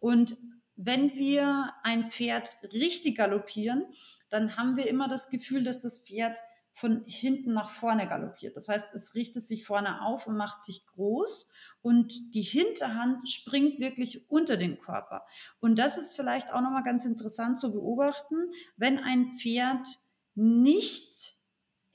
Und 0.00 0.36
wenn 0.76 1.14
wir 1.14 1.72
ein 1.82 2.10
Pferd 2.10 2.58
richtig 2.74 3.16
galoppieren, 3.16 3.86
dann 4.28 4.58
haben 4.58 4.76
wir 4.76 4.86
immer 4.86 5.08
das 5.08 5.30
Gefühl, 5.30 5.64
dass 5.64 5.80
das 5.80 6.00
Pferd 6.00 6.38
von 6.74 7.04
hinten 7.06 7.54
nach 7.54 7.70
vorne 7.70 8.06
galoppiert. 8.06 8.54
Das 8.54 8.68
heißt, 8.68 8.92
es 8.92 9.14
richtet 9.14 9.46
sich 9.46 9.64
vorne 9.64 10.02
auf 10.02 10.26
und 10.26 10.36
macht 10.36 10.60
sich 10.60 10.86
groß 10.88 11.48
und 11.80 12.34
die 12.34 12.42
Hinterhand 12.42 13.30
springt 13.30 13.80
wirklich 13.80 14.30
unter 14.30 14.58
den 14.58 14.78
Körper. 14.78 15.24
Und 15.58 15.78
das 15.78 15.96
ist 15.96 16.16
vielleicht 16.16 16.52
auch 16.52 16.60
nochmal 16.60 16.84
ganz 16.84 17.06
interessant 17.06 17.58
zu 17.58 17.72
beobachten, 17.72 18.36
wenn 18.76 18.98
ein 18.98 19.30
Pferd 19.30 19.88
nicht 20.34 21.40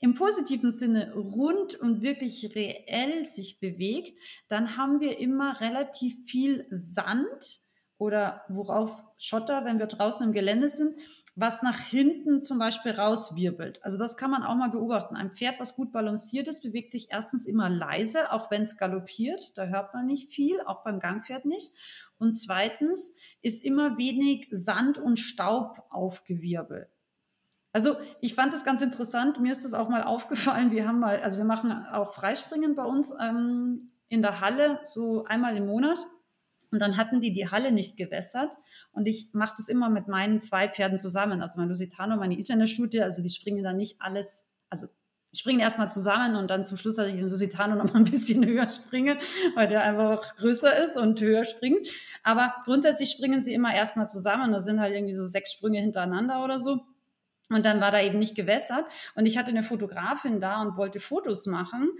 im 0.00 0.14
positiven 0.14 0.70
Sinne 0.70 1.12
rund 1.14 1.74
und 1.74 2.02
wirklich 2.02 2.54
reell 2.54 3.24
sich 3.24 3.60
bewegt, 3.60 4.18
dann 4.48 4.76
haben 4.76 5.00
wir 5.00 5.18
immer 5.18 5.60
relativ 5.60 6.16
viel 6.26 6.66
Sand 6.70 7.60
oder 7.98 8.42
worauf 8.48 9.02
Schotter, 9.18 9.64
wenn 9.64 9.78
wir 9.78 9.86
draußen 9.86 10.26
im 10.26 10.32
Gelände 10.32 10.68
sind, 10.68 10.96
was 11.34 11.62
nach 11.62 11.78
hinten 11.78 12.42
zum 12.42 12.58
Beispiel 12.58 12.92
rauswirbelt. 12.92 13.84
Also 13.84 13.96
das 13.96 14.16
kann 14.16 14.30
man 14.30 14.42
auch 14.42 14.56
mal 14.56 14.70
beobachten. 14.70 15.14
Ein 15.14 15.32
Pferd, 15.32 15.60
was 15.60 15.76
gut 15.76 15.92
balanciert 15.92 16.48
ist, 16.48 16.62
bewegt 16.62 16.90
sich 16.90 17.10
erstens 17.10 17.46
immer 17.46 17.70
leise, 17.70 18.32
auch 18.32 18.50
wenn 18.50 18.62
es 18.62 18.76
galoppiert. 18.76 19.56
Da 19.56 19.66
hört 19.66 19.94
man 19.94 20.06
nicht 20.06 20.32
viel, 20.32 20.60
auch 20.62 20.82
beim 20.82 20.98
Gangpferd 20.98 21.44
nicht. 21.44 21.72
Und 22.18 22.32
zweitens 22.32 23.12
ist 23.40 23.64
immer 23.64 23.98
wenig 23.98 24.48
Sand 24.50 24.98
und 24.98 25.18
Staub 25.18 25.84
aufgewirbelt. 25.90 26.88
Also 27.72 27.96
ich 28.20 28.34
fand 28.34 28.52
das 28.52 28.64
ganz 28.64 28.80
interessant. 28.82 29.40
Mir 29.40 29.52
ist 29.52 29.64
das 29.64 29.74
auch 29.74 29.88
mal 29.88 30.02
aufgefallen. 30.02 30.70
Wir 30.70 30.86
haben 30.86 31.00
mal, 31.00 31.20
also 31.20 31.38
wir 31.38 31.44
machen 31.44 31.72
auch 31.92 32.14
Freispringen 32.14 32.74
bei 32.74 32.84
uns 32.84 33.14
ähm, 33.20 33.92
in 34.08 34.22
der 34.22 34.40
Halle 34.40 34.80
so 34.82 35.24
einmal 35.24 35.56
im 35.56 35.66
Monat. 35.66 35.98
Und 36.70 36.80
dann 36.80 36.96
hatten 36.96 37.20
die 37.20 37.32
die 37.32 37.50
Halle 37.50 37.72
nicht 37.72 37.96
gewässert. 37.96 38.56
Und 38.92 39.06
ich 39.06 39.30
mache 39.32 39.54
das 39.56 39.68
immer 39.68 39.88
mit 39.88 40.06
meinen 40.06 40.42
zwei 40.42 40.68
Pferden 40.68 40.98
zusammen. 40.98 41.40
Also 41.40 41.58
mein 41.58 41.68
Lusitano, 41.68 42.16
meine 42.16 42.38
Isländerstute. 42.38 43.04
Also 43.04 43.22
die 43.22 43.30
springen 43.30 43.62
dann 43.62 43.76
nicht 43.76 44.00
alles, 44.00 44.46
also 44.68 44.88
springen 45.32 45.60
erstmal 45.60 45.90
zusammen 45.90 46.36
und 46.36 46.50
dann 46.50 46.64
zum 46.64 46.76
Schluss, 46.76 46.96
dass 46.96 47.08
ich 47.08 47.14
den 47.14 47.28
Lusitano 47.28 47.74
noch 47.74 47.92
mal 47.92 48.00
ein 48.00 48.04
bisschen 48.04 48.44
höher 48.46 48.68
springe, 48.68 49.18
weil 49.54 49.68
der 49.68 49.82
einfach 49.82 50.36
größer 50.36 50.84
ist 50.84 50.96
und 50.96 51.20
höher 51.20 51.44
springt. 51.44 51.86
Aber 52.22 52.54
grundsätzlich 52.64 53.10
springen 53.10 53.42
sie 53.42 53.54
immer 53.54 53.74
erstmal 53.74 54.08
zusammen. 54.08 54.52
Das 54.52 54.64
sind 54.64 54.80
halt 54.80 54.94
irgendwie 54.94 55.14
so 55.14 55.26
sechs 55.26 55.52
Sprünge 55.52 55.80
hintereinander 55.80 56.42
oder 56.42 56.60
so. 56.60 56.80
Und 57.50 57.64
dann 57.64 57.80
war 57.80 57.90
da 57.90 58.00
eben 58.00 58.18
nicht 58.18 58.34
gewässert. 58.34 58.86
Und 59.14 59.26
ich 59.26 59.38
hatte 59.38 59.50
eine 59.50 59.62
Fotografin 59.62 60.40
da 60.40 60.60
und 60.60 60.76
wollte 60.76 61.00
Fotos 61.00 61.46
machen. 61.46 61.90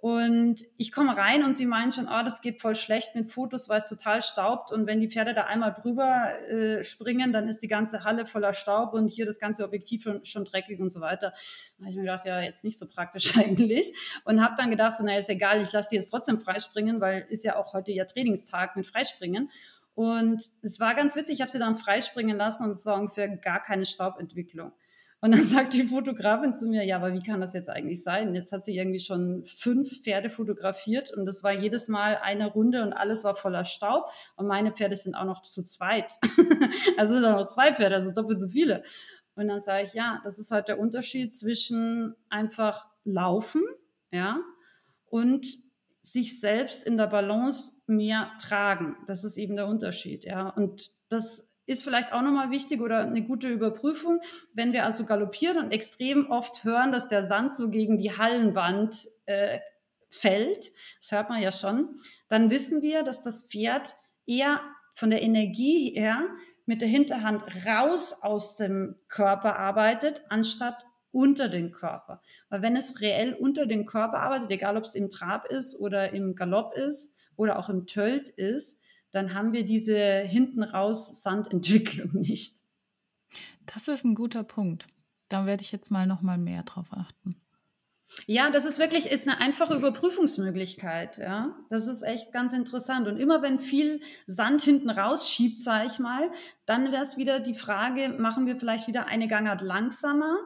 Und 0.00 0.64
ich 0.76 0.92
komme 0.92 1.16
rein 1.16 1.42
und 1.42 1.54
sie 1.54 1.66
meint 1.66 1.92
schon, 1.92 2.06
oh, 2.06 2.22
das 2.22 2.40
geht 2.40 2.60
voll 2.60 2.76
schlecht 2.76 3.16
mit 3.16 3.32
Fotos, 3.32 3.68
weil 3.68 3.78
es 3.78 3.88
total 3.88 4.22
staubt. 4.22 4.70
Und 4.70 4.86
wenn 4.86 5.00
die 5.00 5.08
Pferde 5.10 5.34
da 5.34 5.44
einmal 5.44 5.74
drüber 5.74 6.30
äh, 6.48 6.84
springen, 6.84 7.32
dann 7.32 7.48
ist 7.48 7.64
die 7.64 7.68
ganze 7.68 8.04
Halle 8.04 8.24
voller 8.24 8.52
Staub 8.52 8.94
und 8.94 9.10
hier 9.10 9.26
das 9.26 9.40
ganze 9.40 9.64
Objektiv 9.64 10.04
schon, 10.04 10.24
schon 10.24 10.44
dreckig 10.44 10.78
und 10.78 10.90
so 10.90 11.00
weiter. 11.00 11.32
Da 11.78 11.80
habe 11.80 11.90
ich 11.90 11.96
mir 11.96 12.02
gedacht, 12.02 12.24
ja, 12.26 12.40
jetzt 12.40 12.62
nicht 12.62 12.78
so 12.78 12.86
praktisch 12.86 13.36
eigentlich. 13.38 13.92
Und 14.24 14.40
habe 14.40 14.54
dann 14.56 14.70
gedacht, 14.70 14.96
so, 14.96 15.02
naja, 15.02 15.18
ist 15.18 15.30
egal, 15.30 15.60
ich 15.60 15.72
lasse 15.72 15.88
die 15.90 15.96
jetzt 15.96 16.10
trotzdem 16.10 16.38
freispringen, 16.38 17.00
weil 17.00 17.26
ist 17.28 17.42
ja 17.42 17.56
auch 17.56 17.72
heute 17.72 17.90
ja 17.90 18.04
Trainingstag 18.04 18.76
mit 18.76 18.86
Freispringen. 18.86 19.50
Und 19.96 20.48
es 20.62 20.78
war 20.78 20.94
ganz 20.94 21.16
witzig, 21.16 21.34
ich 21.34 21.40
habe 21.40 21.50
sie 21.50 21.58
dann 21.58 21.74
freispringen 21.74 22.36
lassen 22.36 22.62
und 22.62 22.70
es 22.70 22.86
war 22.86 23.00
ungefähr 23.00 23.26
gar 23.36 23.60
keine 23.60 23.84
Staubentwicklung. 23.84 24.70
Und 25.20 25.32
dann 25.32 25.42
sagt 25.42 25.72
die 25.72 25.84
Fotografin 25.84 26.54
zu 26.54 26.66
mir, 26.66 26.84
ja, 26.84 26.96
aber 26.96 27.12
wie 27.12 27.22
kann 27.22 27.40
das 27.40 27.52
jetzt 27.52 27.70
eigentlich 27.70 28.02
sein? 28.02 28.34
Jetzt 28.34 28.52
hat 28.52 28.64
sie 28.64 28.76
irgendwie 28.76 29.00
schon 29.00 29.44
fünf 29.44 30.02
Pferde 30.02 30.30
fotografiert 30.30 31.12
und 31.12 31.26
das 31.26 31.42
war 31.42 31.52
jedes 31.52 31.88
Mal 31.88 32.18
eine 32.22 32.46
Runde 32.46 32.82
und 32.82 32.92
alles 32.92 33.24
war 33.24 33.34
voller 33.34 33.64
Staub. 33.64 34.10
Und 34.36 34.46
meine 34.46 34.72
Pferde 34.72 34.96
sind 34.96 35.14
auch 35.14 35.24
noch 35.24 35.42
zu 35.42 35.62
zweit. 35.62 36.18
also 36.96 37.14
sind 37.14 37.24
auch 37.24 37.40
noch 37.40 37.48
zwei 37.48 37.74
Pferde, 37.74 37.96
also 37.96 38.12
doppelt 38.12 38.40
so 38.40 38.48
viele. 38.48 38.82
Und 39.34 39.48
dann 39.48 39.60
sage 39.60 39.84
ich, 39.84 39.94
ja, 39.94 40.20
das 40.24 40.38
ist 40.38 40.50
halt 40.50 40.68
der 40.68 40.80
Unterschied 40.80 41.34
zwischen 41.34 42.14
einfach 42.28 42.88
laufen, 43.04 43.62
ja, 44.10 44.40
und 45.06 45.46
sich 46.02 46.40
selbst 46.40 46.84
in 46.84 46.96
der 46.96 47.06
Balance 47.06 47.72
mehr 47.86 48.32
tragen. 48.40 48.96
Das 49.06 49.24
ist 49.24 49.36
eben 49.36 49.56
der 49.56 49.68
Unterschied, 49.68 50.24
ja. 50.24 50.48
Und 50.48 50.90
das 51.08 51.47
ist 51.68 51.84
vielleicht 51.84 52.12
auch 52.12 52.22
nochmal 52.22 52.50
wichtig 52.50 52.80
oder 52.80 53.00
eine 53.00 53.22
gute 53.22 53.48
Überprüfung, 53.48 54.20
wenn 54.54 54.72
wir 54.72 54.86
also 54.86 55.04
galoppieren 55.04 55.58
und 55.58 55.70
extrem 55.70 56.30
oft 56.30 56.64
hören, 56.64 56.92
dass 56.92 57.08
der 57.08 57.26
Sand 57.26 57.54
so 57.54 57.68
gegen 57.68 57.98
die 57.98 58.16
Hallenwand 58.16 59.06
äh, 59.26 59.58
fällt, 60.08 60.72
das 60.98 61.12
hört 61.12 61.28
man 61.28 61.42
ja 61.42 61.52
schon, 61.52 61.96
dann 62.28 62.50
wissen 62.50 62.80
wir, 62.80 63.02
dass 63.02 63.22
das 63.22 63.42
Pferd 63.42 63.96
eher 64.26 64.60
von 64.94 65.10
der 65.10 65.22
Energie 65.22 65.92
her 65.94 66.22
mit 66.64 66.80
der 66.80 66.88
Hinterhand 66.88 67.44
raus 67.66 68.14
aus 68.20 68.56
dem 68.56 68.96
Körper 69.08 69.58
arbeitet, 69.58 70.22
anstatt 70.30 70.86
unter 71.10 71.48
den 71.48 71.72
Körper. 71.72 72.22
Weil 72.48 72.62
wenn 72.62 72.76
es 72.76 73.00
reell 73.00 73.34
unter 73.34 73.66
den 73.66 73.84
Körper 73.84 74.20
arbeitet, 74.20 74.50
egal 74.50 74.76
ob 74.76 74.84
es 74.84 74.94
im 74.94 75.10
Trab 75.10 75.46
ist 75.46 75.78
oder 75.78 76.12
im 76.12 76.34
Galopp 76.34 76.74
ist 76.74 77.14
oder 77.36 77.58
auch 77.58 77.68
im 77.68 77.86
Tölt 77.86 78.30
ist, 78.30 78.77
dann 79.10 79.34
haben 79.34 79.52
wir 79.52 79.64
diese 79.64 80.20
hinten 80.20 80.62
raus 80.62 81.22
Sandentwicklung 81.22 82.12
nicht. 82.20 82.62
Das 83.66 83.88
ist 83.88 84.04
ein 84.04 84.14
guter 84.14 84.44
Punkt. 84.44 84.86
Da 85.28 85.46
werde 85.46 85.62
ich 85.62 85.72
jetzt 85.72 85.90
mal 85.90 86.06
noch 86.06 86.22
mal 86.22 86.38
mehr 86.38 86.62
drauf 86.62 86.86
achten. 86.90 87.40
Ja, 88.26 88.50
das 88.50 88.64
ist 88.64 88.78
wirklich 88.78 89.10
ist 89.10 89.28
eine 89.28 89.38
einfache 89.38 89.74
Überprüfungsmöglichkeit. 89.74 91.18
Ja, 91.18 91.54
das 91.68 91.86
ist 91.86 92.02
echt 92.02 92.32
ganz 92.32 92.54
interessant. 92.54 93.06
Und 93.06 93.18
immer 93.18 93.42
wenn 93.42 93.58
viel 93.58 94.00
Sand 94.26 94.62
hinten 94.62 94.88
rausschiebt, 94.88 95.58
sage 95.58 95.88
ich 95.90 95.98
mal, 95.98 96.30
dann 96.64 96.90
wäre 96.90 97.02
es 97.02 97.18
wieder 97.18 97.38
die 97.40 97.54
Frage: 97.54 98.08
Machen 98.18 98.46
wir 98.46 98.56
vielleicht 98.56 98.88
wieder 98.88 99.06
eine 99.06 99.28
Gangart 99.28 99.60
langsamer? 99.60 100.38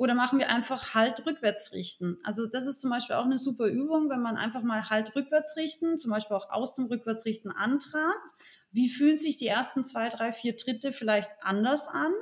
Oder 0.00 0.14
machen 0.14 0.38
wir 0.38 0.48
einfach 0.48 0.94
Halt 0.94 1.26
rückwärts 1.26 1.72
richten? 1.72 2.16
Also 2.24 2.46
das 2.46 2.66
ist 2.66 2.80
zum 2.80 2.88
Beispiel 2.88 3.16
auch 3.16 3.26
eine 3.26 3.38
super 3.38 3.66
Übung, 3.66 4.08
wenn 4.08 4.22
man 4.22 4.38
einfach 4.38 4.62
mal 4.62 4.88
Halt 4.88 5.14
rückwärts 5.14 5.58
richten, 5.58 5.98
zum 5.98 6.10
Beispiel 6.10 6.38
auch 6.38 6.48
aus 6.48 6.74
dem 6.74 6.86
Rückwärtsrichten 6.86 7.50
antragt. 7.52 8.32
Wie 8.72 8.88
fühlen 8.88 9.18
sich 9.18 9.36
die 9.36 9.48
ersten 9.48 9.84
zwei, 9.84 10.08
drei, 10.08 10.32
vier 10.32 10.56
Tritte 10.56 10.94
vielleicht 10.94 11.30
anders 11.42 11.86
an? 11.86 12.14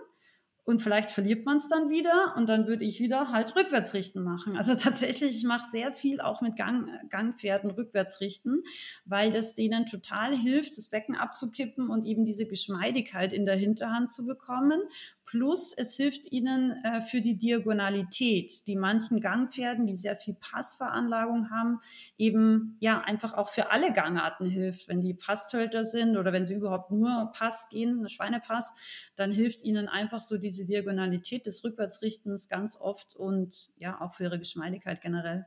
Und 0.68 0.83
vielleicht 0.83 1.11
verliert 1.11 1.46
man 1.46 1.57
es 1.57 1.66
dann 1.70 1.88
wieder 1.88 2.35
und 2.37 2.46
dann 2.46 2.66
würde 2.66 2.85
ich 2.85 3.00
wieder 3.00 3.33
halt 3.33 3.57
rückwärts 3.57 3.94
richten 3.94 4.22
machen. 4.22 4.54
Also 4.54 4.74
tatsächlich, 4.78 5.35
ich 5.35 5.44
mache 5.44 5.66
sehr 5.70 5.92
viel 5.92 6.20
auch 6.20 6.42
mit 6.42 6.57
Gang, 6.57 6.90
Gangpferden 7.09 7.70
rückwärts 7.70 8.20
richten, 8.20 8.62
weil 9.07 9.33
das 9.33 9.54
denen 9.54 9.87
total 9.87 10.37
hilft, 10.37 10.76
das 10.76 10.88
Becken 10.88 11.16
abzukippen 11.16 11.88
und 11.88 12.04
eben 12.04 12.26
diese 12.26 12.44
Geschmeidigkeit 12.44 13.33
in 13.33 13.46
der 13.46 13.57
Hinterhand 13.57 14.11
zu 14.11 14.26
bekommen 14.26 14.83
Plus 15.28 15.74
es 15.76 15.94
hilft 15.94 16.33
ihnen 16.33 16.83
äh, 16.85 17.02
für 17.02 17.20
die 17.20 17.37
Diagonalität, 17.37 18.66
die 18.66 18.76
manchen 18.76 19.20
Gangpferden, 19.20 19.87
die 19.87 19.94
sehr 19.94 20.16
viel 20.16 20.35
Passveranlagung 20.35 21.50
haben, 21.50 21.81
eben 22.16 22.78
ja 22.81 23.02
einfach 23.02 23.35
auch 23.35 23.50
für 23.50 23.70
alle 23.70 23.92
Gangarten 23.92 24.46
hilft. 24.46 24.88
Wenn 24.88 25.02
die 25.02 25.12
Passtölter 25.12 25.85
sind 25.85 26.16
oder 26.16 26.33
wenn 26.33 26.46
sie 26.46 26.54
überhaupt 26.54 26.90
nur 26.90 27.31
Pass 27.35 27.68
gehen, 27.68 27.98
eine 27.98 28.09
Schweinepass, 28.09 28.72
dann 29.16 29.31
hilft 29.31 29.62
ihnen 29.64 29.87
einfach 29.87 30.22
so 30.22 30.38
diese 30.38 30.58
Diagonalität 30.64 31.47
des 31.47 31.62
Rückwärtsrichtens 31.64 32.49
ganz 32.49 32.77
oft 32.77 33.14
und 33.16 33.71
ja 33.77 34.01
auch 34.01 34.14
für 34.14 34.25
ihre 34.25 34.38
Geschmeidigkeit 34.38 35.01
generell. 35.01 35.47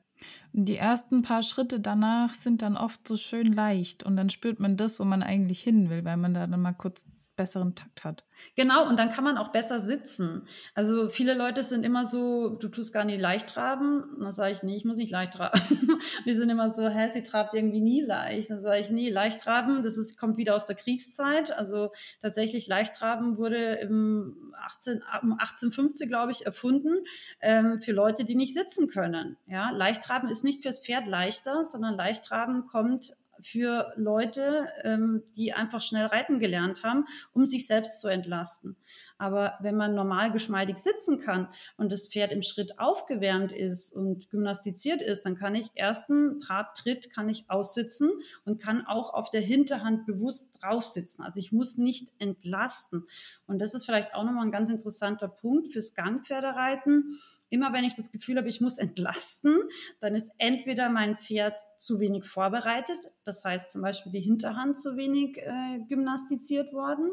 Die 0.53 0.77
ersten 0.77 1.21
paar 1.23 1.43
Schritte 1.43 1.79
danach 1.79 2.35
sind 2.35 2.61
dann 2.61 2.77
oft 2.77 3.07
so 3.07 3.17
schön 3.17 3.51
leicht 3.51 4.03
und 4.03 4.15
dann 4.15 4.29
spürt 4.29 4.59
man 4.59 4.77
das, 4.77 4.99
wo 4.99 5.05
man 5.05 5.23
eigentlich 5.23 5.61
hin 5.61 5.89
will, 5.89 6.05
weil 6.05 6.17
man 6.17 6.33
da 6.33 6.45
dann 6.45 6.61
mal 6.61 6.73
kurz 6.73 7.05
besseren 7.41 7.73
Takt 7.73 8.03
hat. 8.03 8.23
Genau, 8.55 8.87
und 8.87 8.99
dann 8.99 9.09
kann 9.09 9.23
man 9.23 9.37
auch 9.37 9.49
besser 9.49 9.79
sitzen. 9.79 10.43
Also 10.75 11.09
viele 11.09 11.33
Leute 11.33 11.63
sind 11.63 11.83
immer 11.83 12.05
so, 12.05 12.49
du 12.49 12.67
tust 12.67 12.93
gar 12.93 13.03
nicht 13.03 13.19
leicht 13.19 13.49
traben. 13.49 14.03
Dann 14.19 14.31
sage 14.31 14.51
ich, 14.51 14.61
nee, 14.61 14.75
ich 14.75 14.85
muss 14.85 14.97
nicht 14.97 15.11
leicht 15.11 15.33
traben. 15.33 15.59
Die 16.25 16.33
sind 16.33 16.49
immer 16.49 16.69
so, 16.69 16.87
hä, 16.87 17.09
sie 17.09 17.23
trabt 17.23 17.55
irgendwie 17.55 17.81
nie 17.81 18.01
leicht. 18.01 18.51
Dann 18.51 18.59
sage 18.59 18.79
ich, 18.79 18.91
nee, 18.91 19.09
leicht 19.09 19.41
traben, 19.41 19.81
das 19.81 19.97
ist, 19.97 20.17
kommt 20.19 20.37
wieder 20.37 20.55
aus 20.55 20.65
der 20.65 20.75
Kriegszeit. 20.75 21.51
Also 21.51 21.91
tatsächlich 22.21 22.67
leicht 22.67 22.95
traben 22.95 23.37
wurde 23.37 23.73
im 23.75 24.53
18, 24.63 25.01
um 25.23 25.33
1850, 25.33 26.07
glaube 26.07 26.31
ich, 26.31 26.45
erfunden 26.45 27.05
ähm, 27.41 27.81
für 27.81 27.91
Leute, 27.91 28.23
die 28.23 28.35
nicht 28.35 28.53
sitzen 28.53 28.87
können. 28.87 29.37
Ja, 29.47 29.71
leicht 29.71 30.03
traben 30.03 30.29
ist 30.29 30.43
nicht 30.43 30.61
fürs 30.61 30.79
Pferd 30.79 31.07
leichter, 31.07 31.63
sondern 31.63 31.95
leicht 31.95 32.23
traben 32.25 32.67
kommt 32.67 33.13
für 33.41 33.91
Leute, 33.95 34.67
ähm, 34.83 35.23
die 35.35 35.53
einfach 35.53 35.81
schnell 35.81 36.05
reiten 36.05 36.39
gelernt 36.39 36.83
haben, 36.83 37.05
um 37.33 37.45
sich 37.45 37.67
selbst 37.67 38.01
zu 38.01 38.07
entlasten. 38.07 38.75
Aber 39.17 39.53
wenn 39.61 39.75
man 39.75 39.93
normal 39.93 40.31
geschmeidig 40.31 40.79
sitzen 40.79 41.19
kann 41.19 41.47
und 41.77 41.91
das 41.91 42.07
Pferd 42.07 42.31
im 42.31 42.41
Schritt 42.41 42.79
aufgewärmt 42.79 43.51
ist 43.51 43.91
und 43.93 44.31
gymnastiziert 44.31 45.03
ist, 45.03 45.27
dann 45.27 45.35
kann 45.35 45.53
ich 45.53 45.69
ersten 45.75 46.39
Trabtritt 46.39 47.11
kann 47.11 47.29
ich 47.29 47.47
aussitzen 47.47 48.09
und 48.45 48.59
kann 48.59 48.85
auch 48.87 49.13
auf 49.13 49.29
der 49.29 49.41
Hinterhand 49.41 50.07
bewusst 50.07 50.47
drauf 50.59 50.83
sitzen. 50.85 51.21
Also 51.21 51.39
ich 51.39 51.51
muss 51.51 51.77
nicht 51.77 52.11
entlasten. 52.17 53.05
Und 53.45 53.59
das 53.59 53.75
ist 53.75 53.85
vielleicht 53.85 54.15
auch 54.15 54.23
nochmal 54.23 54.45
ein 54.45 54.51
ganz 54.51 54.71
interessanter 54.71 55.27
Punkt 55.27 55.67
fürs 55.67 55.93
Gangpferdereiten 55.93 57.19
immer 57.51 57.73
wenn 57.73 57.83
ich 57.83 57.95
das 57.95 58.11
Gefühl 58.11 58.37
habe, 58.37 58.49
ich 58.49 58.61
muss 58.61 58.79
entlasten, 58.79 59.55
dann 59.99 60.15
ist 60.15 60.31
entweder 60.39 60.89
mein 60.89 61.15
Pferd 61.15 61.59
zu 61.77 61.99
wenig 61.99 62.25
vorbereitet, 62.25 63.13
das 63.23 63.43
heißt 63.43 63.71
zum 63.71 63.81
Beispiel 63.81 64.11
die 64.11 64.21
Hinterhand 64.21 64.79
zu 64.79 64.95
wenig 64.95 65.37
äh, 65.37 65.79
gymnastiziert 65.87 66.73
worden, 66.73 67.11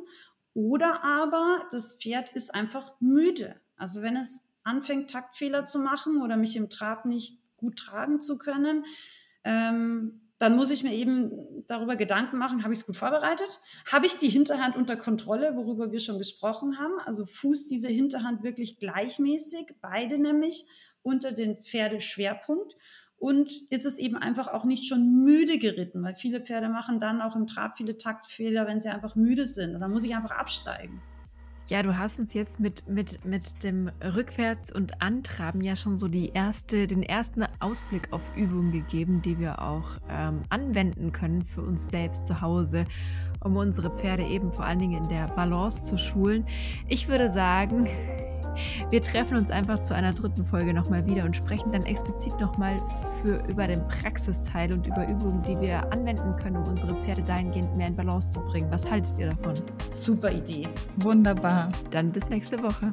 oder 0.54 1.04
aber 1.04 1.66
das 1.70 1.94
Pferd 1.94 2.32
ist 2.32 2.54
einfach 2.54 2.92
müde. 3.00 3.60
Also 3.76 4.00
wenn 4.00 4.16
es 4.16 4.42
anfängt, 4.62 5.10
Taktfehler 5.10 5.64
zu 5.64 5.78
machen 5.78 6.22
oder 6.22 6.36
mich 6.36 6.56
im 6.56 6.70
Trab 6.70 7.04
nicht 7.04 7.40
gut 7.56 7.76
tragen 7.76 8.20
zu 8.20 8.38
können, 8.38 8.84
ähm, 9.44 10.27
dann 10.38 10.54
muss 10.54 10.70
ich 10.70 10.84
mir 10.84 10.94
eben 10.94 11.32
darüber 11.66 11.96
Gedanken 11.96 12.38
machen, 12.38 12.62
habe 12.62 12.72
ich 12.72 12.80
es 12.80 12.86
gut 12.86 12.96
vorbereitet? 12.96 13.60
Habe 13.90 14.06
ich 14.06 14.18
die 14.18 14.28
Hinterhand 14.28 14.76
unter 14.76 14.96
Kontrolle, 14.96 15.56
worüber 15.56 15.90
wir 15.90 15.98
schon 15.98 16.18
gesprochen 16.18 16.78
haben? 16.78 16.94
Also 17.04 17.26
fußt 17.26 17.70
diese 17.70 17.88
Hinterhand 17.88 18.42
wirklich 18.44 18.78
gleichmäßig, 18.78 19.74
beide 19.80 20.18
nämlich 20.18 20.66
unter 21.02 21.32
den 21.32 21.58
Pferdeschwerpunkt? 21.58 22.76
Und 23.16 23.50
ist 23.70 23.84
es 23.84 23.98
eben 23.98 24.16
einfach 24.16 24.46
auch 24.46 24.64
nicht 24.64 24.84
schon 24.88 25.24
müde 25.24 25.58
geritten? 25.58 26.04
Weil 26.04 26.14
viele 26.14 26.40
Pferde 26.40 26.68
machen 26.68 27.00
dann 27.00 27.20
auch 27.20 27.34
im 27.34 27.48
Trab 27.48 27.76
viele 27.76 27.98
Taktfehler, 27.98 28.68
wenn 28.68 28.78
sie 28.78 28.90
einfach 28.90 29.16
müde 29.16 29.44
sind. 29.44 29.74
Und 29.74 29.80
dann 29.80 29.90
muss 29.90 30.04
ich 30.04 30.14
einfach 30.14 30.30
absteigen. 30.30 31.02
Ja, 31.68 31.82
du 31.82 31.98
hast 31.98 32.18
uns 32.18 32.32
jetzt 32.32 32.60
mit, 32.60 32.88
mit, 32.88 33.22
mit 33.26 33.62
dem 33.62 33.90
Rückwärts- 34.02 34.72
und 34.72 35.02
Antraben 35.02 35.60
ja 35.60 35.76
schon 35.76 35.98
so 35.98 36.08
die 36.08 36.30
erste, 36.30 36.86
den 36.86 37.02
ersten 37.02 37.44
Ausblick 37.60 38.10
auf 38.10 38.34
Übungen 38.34 38.72
gegeben, 38.72 39.20
die 39.20 39.38
wir 39.38 39.60
auch 39.60 39.84
ähm, 40.08 40.44
anwenden 40.48 41.12
können 41.12 41.42
für 41.42 41.60
uns 41.60 41.90
selbst 41.90 42.26
zu 42.26 42.40
Hause, 42.40 42.86
um 43.44 43.54
unsere 43.58 43.90
Pferde 43.90 44.24
eben 44.24 44.50
vor 44.50 44.64
allen 44.64 44.78
Dingen 44.78 45.02
in 45.02 45.08
der 45.10 45.28
Balance 45.28 45.82
zu 45.82 45.98
schulen. 45.98 46.46
Ich 46.88 47.06
würde 47.06 47.28
sagen, 47.28 47.86
wir 48.90 49.02
treffen 49.02 49.36
uns 49.36 49.50
einfach 49.50 49.82
zu 49.82 49.94
einer 49.94 50.12
dritten 50.12 50.44
Folge 50.44 50.72
nochmal 50.74 51.06
wieder 51.06 51.24
und 51.24 51.34
sprechen 51.34 51.72
dann 51.72 51.84
explizit 51.84 52.38
nochmal 52.40 52.76
über 53.48 53.66
den 53.66 53.86
Praxisteil 53.88 54.72
und 54.72 54.86
über 54.86 55.06
Übungen, 55.06 55.42
die 55.42 55.60
wir 55.60 55.92
anwenden 55.92 56.36
können, 56.36 56.56
um 56.56 56.64
unsere 56.64 56.94
Pferde 57.02 57.22
dahingehend 57.22 57.76
mehr 57.76 57.88
in 57.88 57.96
Balance 57.96 58.30
zu 58.30 58.40
bringen. 58.40 58.70
Was 58.70 58.88
haltet 58.88 59.12
ihr 59.18 59.30
davon? 59.30 59.54
Super 59.90 60.32
Idee. 60.32 60.68
Wunderbar. 60.96 61.70
Dann 61.90 62.10
bis 62.12 62.28
nächste 62.28 62.62
Woche. 62.62 62.90